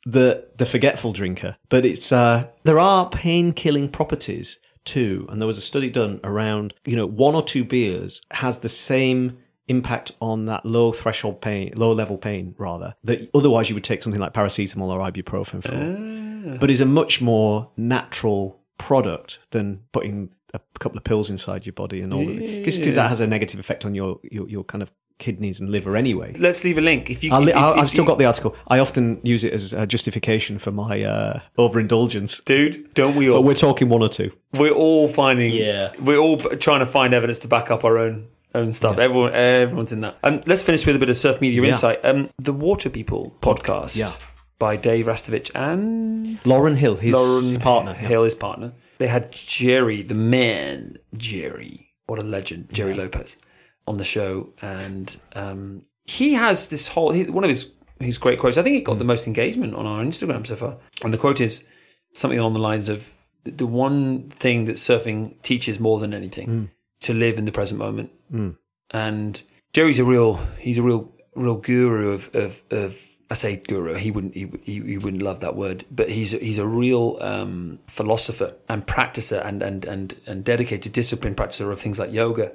[0.06, 5.26] the the forgetful drinker, but it's uh, there are pain killing properties too.
[5.30, 8.70] And there was a study done around you know one or two beers has the
[8.70, 13.84] same impact on that low threshold pain, low level pain rather that otherwise you would
[13.84, 19.82] take something like paracetamol or ibuprofen for, but is a much more natural product than
[19.92, 22.64] putting a couple of pills inside your body and all of it.
[22.64, 25.96] Because that has a negative effect on your, your your kind of kidneys and liver
[25.96, 26.34] anyway.
[26.40, 27.10] Let's leave a link.
[27.10, 28.56] If you, I'll, if, if, I'll, if I've still you- got the article.
[28.68, 32.42] I often use it as a justification for my uh, overindulgence.
[32.42, 32.94] dude.
[32.94, 33.38] Don't we all?
[33.40, 34.32] But we're talking one or two.
[34.54, 35.94] we're all finding Yeah.
[36.00, 39.92] we're all trying to find evidence to back up our own own stuff everyone everyone's
[39.92, 41.68] in that um, let's finish with a bit of surf media Yeah.
[41.68, 44.12] insight um, the water people podcast Yeah.
[44.60, 47.94] by dave rastovich and Lauren Hill, his lauren partner.
[47.94, 53.36] hill his partner they had gerry the man gerry what a legend gerry lopez
[53.88, 58.40] on the show and um, he has this whole he, one of his his great
[58.40, 61.18] quotes i think it got the most engagement on our instagram so far and the
[61.18, 61.66] quote is
[62.14, 63.14] something along the lines of
[63.46, 66.72] the one thing that surfing teaches more than anything
[67.02, 68.10] to live in the present moment.
[68.92, 69.42] And
[69.74, 74.10] Gerry's a real he's a real real guru of of, of I say guru he
[74.12, 77.80] wouldn't he, he, he wouldn't love that word but he's a, he's a real um,
[77.88, 82.52] philosopher and practicer and and and and dedicated discipline practicer of things like yoga.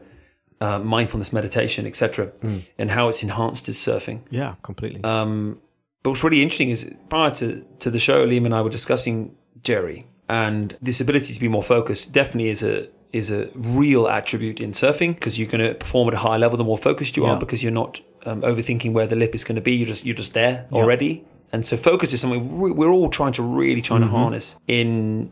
[0.62, 2.30] Uh, mindfulness meditation etc
[2.78, 5.00] and how it's enhanced his surfing Yeah, completely.
[5.04, 5.58] um,
[6.02, 9.34] but what's really interesting is prior to, to the show, Liam and I were discussing
[9.62, 12.88] Gerry and this ability to be more focused definitely is a
[13.20, 16.58] is a real attribute in surfing because you're going to perform at a high level
[16.58, 17.32] the more focused you Yeah.
[17.32, 17.92] are because you're not
[18.28, 19.72] um, overthinking where the lip is going to be.
[19.78, 21.24] You're just you're just there already.
[21.52, 24.12] And so focus is something we- we're all trying to really trying Mm-hmm.
[24.14, 25.30] to harness in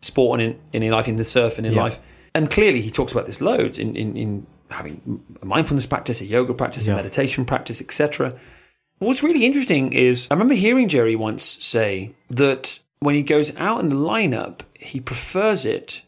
[0.00, 1.84] sport and in, in life, in the surf and in Yeah.
[1.84, 1.98] life.
[2.34, 6.26] And clearly, he talks about this loads in, in, in having a mindfulness practice, a
[6.26, 8.34] yoga practice, a meditation practice, etc.
[8.98, 13.80] What's really interesting is I remember hearing Gerry once say that when he goes out
[13.80, 16.02] in the lineup, he prefers it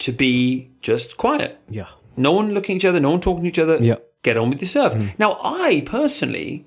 [0.00, 1.58] to be just quiet.
[1.68, 1.88] yeah.
[2.14, 3.78] No one looking at each other, no one talking to each other.
[3.82, 3.96] Yeah.
[4.22, 4.94] Get on with your surf.
[5.18, 6.66] Now, I personally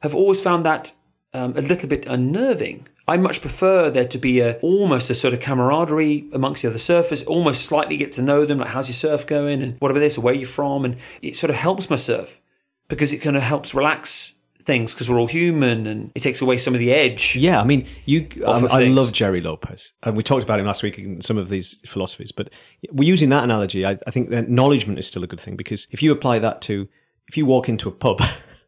[0.00, 0.92] have always found that
[1.34, 2.88] um, a little bit unnerving.
[3.10, 6.78] I much prefer there to be a almost a sort of camaraderie amongst the other
[6.78, 10.16] surfers, almost slightly get to know them, like how's your surf going and whatever this,
[10.16, 12.40] or where you from, and it sort of helps my surf
[12.86, 16.56] because it kind of helps relax things because we're all human and it takes away
[16.56, 17.34] some of the edge.
[17.34, 18.28] Yeah, I mean, you.
[18.46, 21.48] Um, I love Gerry Lopez, and we talked about him last week in some of
[21.48, 22.30] these philosophies.
[22.30, 22.52] But
[22.92, 23.84] we're using that analogy.
[23.84, 26.62] I, I think that acknowledgement is still a good thing because if you apply that
[26.62, 26.86] to
[27.26, 28.22] if you walk into a pub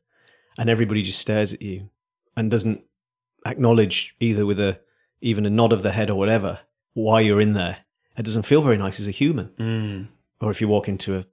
[0.58, 1.90] and everybody just stares at you
[2.36, 2.82] and doesn't
[3.46, 4.80] acknowledge either with a
[5.20, 6.60] even a nod of the head or whatever
[6.94, 7.78] why you're in there,
[8.16, 9.48] it doesn't feel very nice as a human.
[9.58, 10.08] Mm.
[10.40, 11.26] Or if you walk into a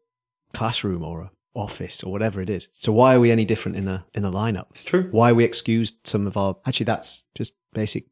[0.54, 2.70] classroom or a office or whatever it is.
[2.72, 4.68] So why are we any different in a in a lineup?
[4.72, 5.08] It's true.
[5.12, 8.06] why we excused some of our actually that's just basic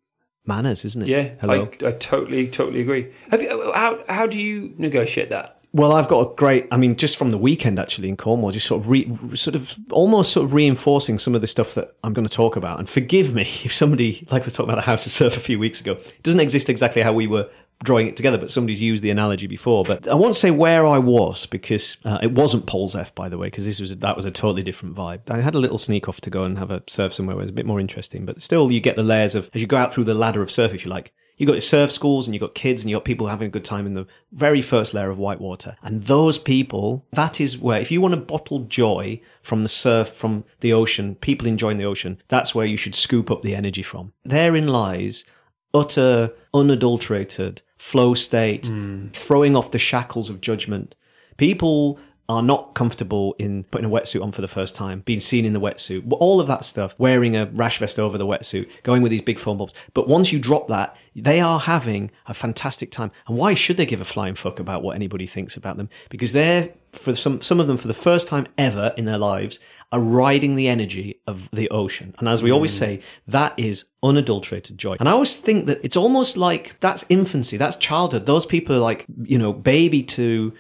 [0.46, 3.12] manners isn't it Yeah, hello I, I totally, totally agree.
[3.32, 5.57] Have you, how, how do you negotiate that?
[5.74, 8.68] Well i've got a great i mean just from the weekend actually in cornwall just
[8.68, 12.14] sort of re, sort of almost sort of reinforcing some of the stuff that i'm
[12.14, 12.80] going to talk about.
[12.80, 15.60] And forgive me if somebody like we talking about a house of surf a few
[15.60, 17.50] weeks ago it doesn't exist exactly how we were
[17.84, 19.84] drawing it together but somebody's used the analogy before.
[19.84, 23.48] But i won't say where i was because uh, it wasn't Polzeath by the way
[23.48, 25.30] because this was that was a totally different vibe.
[25.30, 27.48] I had a little sneak off to go and have a surf somewhere where it
[27.48, 29.78] was a bit more interesting but still you get the layers of as you go
[29.78, 32.34] out through the ladder of surf if you like you got your surf schools and
[32.34, 34.94] you've got kids and you've got people having a good time in the very first
[34.94, 35.78] layer of whitewater.
[35.84, 40.10] And those people, that is where, if you want to bottle joy from the surf,
[40.10, 43.84] from the ocean, people enjoying the ocean, that's where you should scoop up the energy
[43.84, 44.14] from.
[44.26, 45.26] Therein lies
[45.74, 49.08] utter, unadulterated flow state, hmm.
[49.10, 50.96] throwing off the shackles of judgment.
[51.38, 52.00] People
[52.30, 55.54] are not comfortable in putting a wetsuit on for the first time, being seen in
[55.54, 59.12] the wetsuit, all of that stuff, wearing a rash vest over the wetsuit, going with
[59.12, 59.74] these big foam bobs.
[59.94, 63.12] But once you drop that, they are having a fantastic time.
[63.28, 65.90] And why should they give a flying fuck about what anybody thinks about them?
[66.10, 69.60] Because they're, for some, some of them, for the first time ever in their lives,
[69.94, 72.14] are riding the energy of the ocean.
[72.20, 72.80] And as we always mm.
[72.80, 74.98] say, that is unadulterated joy.
[75.00, 78.26] And I always think that it's almost like that's infancy, that's childhood.
[78.26, 80.54] Those people are like, you know, baby to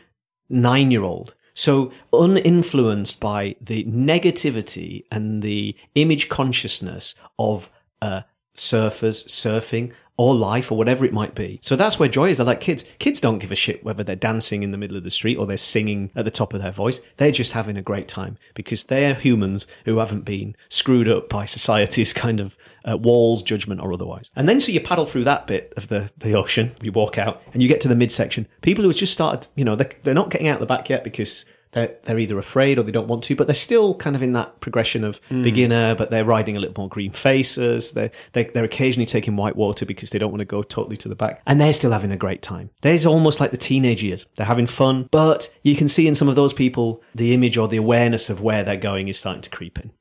[0.49, 1.35] nine year old.
[1.57, 8.21] So uninfluenced by the negativity and the image consciousness of uh,
[8.55, 11.59] surfers, surfing, or life or whatever it might be.
[11.61, 12.37] So that's where joy is.
[12.37, 12.83] They're like kids.
[12.99, 15.45] Kids don't give a shit whether they're dancing in the middle of the street or
[15.45, 16.99] they're singing at the top of their voice.
[17.17, 21.45] They're just having a great time because they're humans who haven't been screwed up by
[21.45, 22.57] society's kind of
[22.89, 24.31] uh, walls, judgment, or otherwise.
[24.35, 27.41] And then so you paddle through that bit of the, the ocean, you walk out,
[27.53, 28.47] and you get to the midsection.
[28.61, 31.03] People who have just started, you know, they're, they're not getting out the back yet
[31.03, 34.23] because they're, they're either afraid or they don't want to, but they're still kind of
[34.23, 35.41] in that progression of hmm.
[35.41, 37.91] beginner, but they're riding a little more green faces.
[37.91, 41.09] They're, they, they're occasionally taking white water because they don't want to go totally to
[41.09, 41.41] the back.
[41.45, 42.69] And they're still having a great time.
[42.81, 44.25] There's almost like the teenage years.
[44.35, 47.67] They're having fun, but you can see in some of those people, the image or
[47.67, 49.91] the awareness of where they're going is starting to creep in.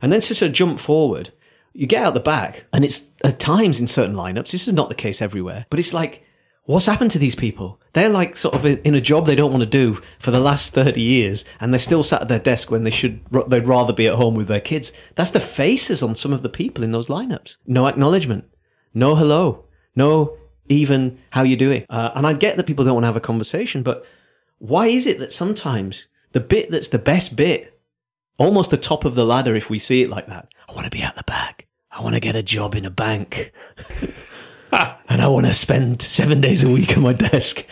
[0.00, 1.32] And then to sort of jump forward,
[1.72, 4.88] you get out the back, and it's at times in certain lineups, this is not
[4.88, 6.24] the case everywhere, but it's like,
[6.68, 7.80] what's happened to these people?
[7.94, 10.74] They're like sort of in a job they don't want to do for the last
[10.74, 14.06] 30 years, and they're still sat at their desk when they should, they'd rather be
[14.06, 14.92] at home with their kids.
[15.14, 17.56] That's the faces on some of the people in those lineups.
[17.66, 18.44] No acknowledgement.
[18.92, 19.64] No hello.
[19.96, 20.36] No
[20.68, 21.86] even how you doing.
[21.88, 24.04] Uh, and I get that people don't want to have a conversation, but
[24.58, 27.80] why is it that sometimes the bit that's the best bit,
[28.36, 30.90] almost the top of the ladder, if we see it like that, I want to
[30.90, 31.66] be at the back.
[31.90, 33.52] I want to get a job in a bank.
[35.08, 37.64] and I want to spend seven days a week on my desk.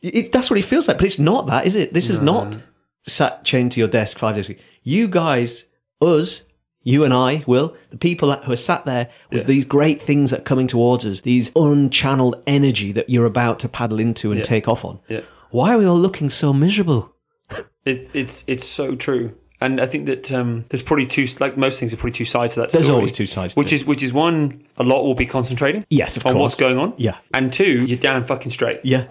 [0.00, 1.92] It, that's what it feels like, but it's not that, is it?
[1.92, 2.58] This is not
[3.06, 4.62] sat chained to your desk five days a week.
[4.82, 5.66] You guys,
[6.00, 6.44] us,
[6.82, 10.30] you and I, Will, the people that, who are sat there with these great things
[10.30, 14.42] that are coming towards us, these unchanneled energy that you're about to paddle into and
[14.42, 15.00] take off on.
[15.08, 15.20] Yeah.
[15.50, 17.14] Why are we all looking so miserable?
[17.84, 21.78] It's it's it's so true, and I think that um, there's probably two like most
[21.78, 22.70] things are probably two sides to that.
[22.70, 25.26] There's story, always two sides to which is which is one a lot will be
[25.26, 25.84] concentrating.
[25.90, 26.42] Yes, of on course.
[26.42, 26.94] what's going on.
[26.96, 27.16] Yeah.
[27.34, 28.80] and two, you're down fucking straight.
[28.84, 29.06] Yeah.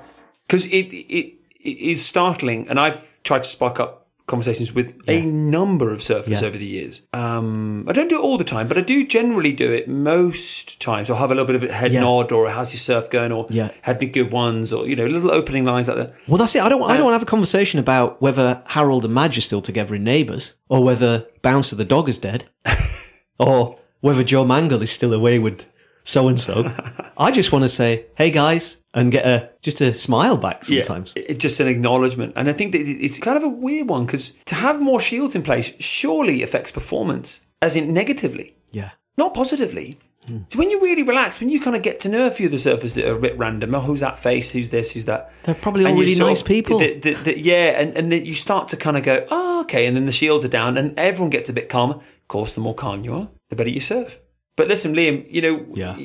[0.48, 5.22] because it, it it is startling, and I've tried to spark up conversations with a
[5.22, 6.48] number of surfers Yeah.
[6.50, 7.08] over the years.
[7.14, 10.82] Um, I don't do it all the time, but I do generally do it most
[10.82, 11.10] times.
[11.10, 12.02] I'll have a little bit of a head Yeah.
[12.02, 13.72] nod or how's your surf going, or Yeah.
[13.82, 16.14] had any good ones, or you know, little opening lines like that.
[16.28, 16.62] Well, that's it.
[16.62, 16.84] I don't.
[16.84, 19.96] I don't want to have a conversation about whether Harold and Madge are still together
[19.96, 22.46] in Neighbours, or whether Bouncer the dog is dead,
[23.40, 25.66] or whether Joe Mangel is still away with
[26.08, 26.56] so and so.
[27.18, 31.14] I just want to say, "Hey guys," and get a just a smile back sometimes.
[31.16, 32.34] Yeah, it's just an acknowledgement.
[32.36, 35.36] And I think that it's kind of a weird one because to have more shields
[35.36, 38.92] in place surely affects performance, as in negatively, Yeah.
[39.18, 40.00] not positively.
[40.26, 40.40] Hmm.
[40.50, 42.52] So when you really relax, when you kind of get to know a few of
[42.52, 45.32] the surfers that are a bit random, oh, who's that face, who's this, who's that,
[45.44, 46.80] They're probably all really nice of- people.
[46.80, 49.86] that- that- that- yeah, and, and then you start to kind of go, oh, okay,
[49.88, 51.96] and then the shields are down, and everyone gets a bit calmer.
[51.96, 54.20] Of course, the more calm you are, the better you surf.
[54.58, 55.96] But listen, Liam, you know, Yeah.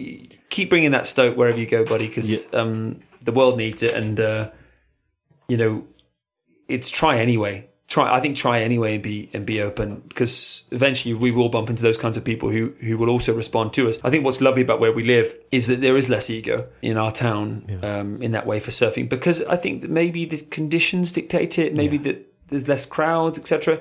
[0.50, 4.20] keep bringing that stoke wherever you go, buddy, because um, the world needs it, and
[4.20, 4.50] uh,
[5.48, 5.84] you know,
[6.68, 7.68] it's try anyway.
[7.88, 11.68] Try, I think, try anyway and be and be open because eventually we will bump
[11.68, 13.98] into those kinds of people who who will also respond to us.
[14.04, 16.96] I think what's lovely about where we live is that there is less ego in
[16.96, 21.12] our town um, in that way for surfing because I think that maybe the conditions
[21.12, 21.74] dictate it.
[21.74, 22.16] Maybe that
[22.48, 23.80] there's less crowds, etc.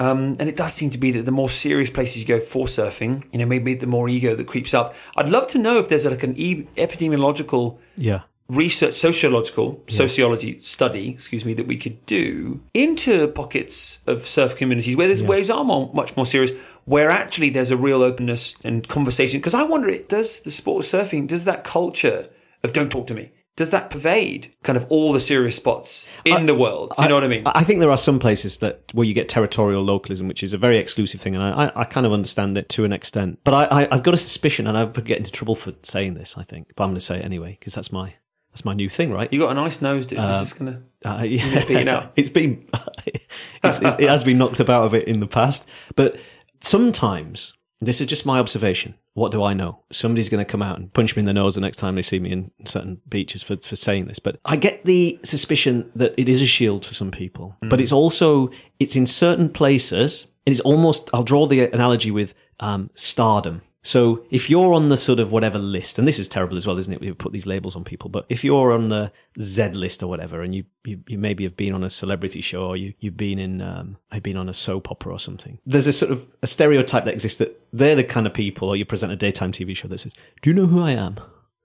[0.00, 2.64] Um, and it does seem to be that the more serious places you go for
[2.66, 4.94] surfing, you know, maybe the more ego that creeps up.
[5.16, 8.22] I'd love to know if there's like an e- epidemiological Yeah.
[8.48, 14.96] research, sociological, sociology study, excuse me, that we could do into pockets of surf communities
[14.96, 16.50] where there's waves are more, much more serious,
[16.86, 19.38] where actually there's a real openness and conversation.
[19.38, 22.28] Because I wonder, it does the sport of surfing, does that culture
[22.64, 26.46] of don't talk to me, does that pervade kind of all the serious spots in
[26.46, 26.92] the world?
[26.96, 27.42] Do you know what I mean?
[27.46, 30.58] I think there are some places that where you get territorial localism, which is a
[30.58, 33.38] very exclusive thing, and I, I, I kind of understand it to an extent.
[33.44, 36.14] But I, I, I've got a suspicion, and I would get into trouble for saying
[36.14, 36.38] this.
[36.38, 38.14] I think, but I'm going to say it anyway because that's my
[38.52, 39.32] that's my new thing, right?
[39.32, 40.18] you got a nice nose, dude.
[40.18, 40.82] this is gonna.
[41.02, 42.12] Uh, yeah, beaten out.
[42.16, 42.62] it's been
[43.06, 46.18] it's, it's, it has been knocked about a bit in the past, but
[46.60, 48.96] sometimes this is just my observation.
[49.14, 49.82] What do I know?
[49.90, 52.02] Somebody's going to come out and punch me in the nose the next time they
[52.02, 54.18] see me in certain beaches for, for saying this.
[54.18, 57.92] But I get the suspicion that it is a shield for some people, but it's
[57.92, 60.28] also it's in certain places.
[60.46, 61.10] It is almost.
[61.12, 63.62] I'll draw the analogy with um, stardom.
[63.82, 66.76] So if you're on the sort of whatever list, and this is terrible as well,
[66.76, 67.00] isn't it?
[67.00, 69.10] We put these labels on people, but if you're on the
[69.40, 72.66] Z list or whatever, and you, you, you maybe have been on a celebrity show
[72.66, 75.58] or you, you've been in, um, I've been on a soap opera or something.
[75.64, 78.76] There's a sort of a stereotype that exists that they're the kind of people, or
[78.76, 81.18] you present a daytime TV show that says, do you know who I am?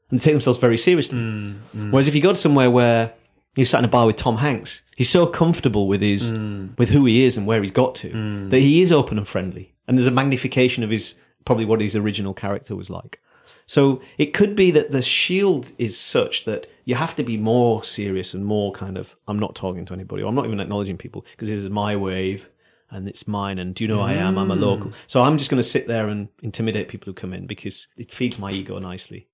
[0.09, 1.19] And they take themselves very seriously.
[1.19, 1.91] Mm, mm.
[1.91, 3.13] Whereas if you go to somewhere where
[3.55, 6.77] you sat in a bar with Tom Hanks, he's so comfortable with his, mm.
[6.77, 9.73] with who he is and where he's got to, that he is open and friendly.
[9.87, 11.15] And there's a magnification of his,
[11.45, 13.21] probably what his original character was like.
[13.67, 17.83] So it could be that the shield is such that you have to be more
[17.83, 20.97] serious and more kind of, I'm not talking to anybody, or I'm not even acknowledging
[20.97, 22.47] people because this is my wave
[22.91, 23.57] and it's mine.
[23.57, 24.37] And do you know who I am?
[24.37, 24.61] I'm a mm.
[24.61, 24.91] local.
[25.07, 28.13] So I'm just going to sit there and intimidate people who come in because it
[28.13, 29.27] feeds my ego nicely.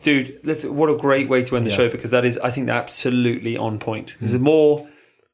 [0.00, 0.64] dude, let's.
[0.64, 1.76] What a great way to end the Yeah.
[1.76, 4.14] show because that is, I think, absolutely on point.
[4.14, 4.42] Because the mm.
[4.42, 4.88] more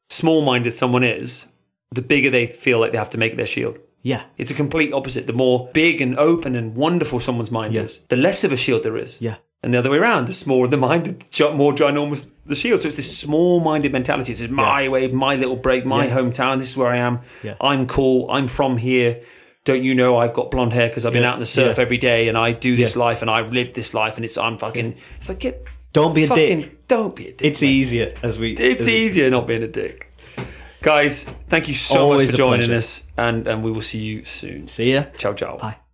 [0.09, 1.45] small-minded someone is,
[1.91, 3.79] the bigger they feel like they have to make their shield.
[4.01, 4.23] Yeah.
[4.37, 5.27] It's a complete opposite.
[5.27, 7.81] The more big and open and wonderful someone's mind Yeah.
[7.81, 9.21] is, the less of a shield there is.
[9.21, 9.35] Yeah.
[9.61, 12.79] And the other way around, the smaller the mind, the more ginormous the shield.
[12.79, 14.31] So it's this small-minded mentality.
[14.31, 16.15] It's my way, my little break, my Yeah.
[16.15, 16.59] hometown.
[16.59, 17.19] This is where I am.
[17.43, 17.55] Yeah.
[17.59, 18.29] I'm cool.
[18.31, 19.19] I'm from here.
[19.65, 21.29] Don't you know I've got blonde hair because I've been Yeah.
[21.29, 21.81] out in the surf Yeah.
[21.81, 24.57] every day and I do this life and I've lived this life and it's I'm
[24.57, 24.95] fucking.
[25.17, 26.87] It's like get Don't be a fucking dick.
[26.87, 27.45] don't be a dick.
[27.45, 28.53] It's easier as we.
[28.53, 30.08] It's as easier not being a dick.
[30.81, 32.75] Guys, thank you so Always much for joining pleasure.
[32.77, 34.67] us and and we will see you soon.
[34.67, 35.03] See ya.
[35.17, 35.57] Ciao ciao.
[35.57, 35.88] Bye.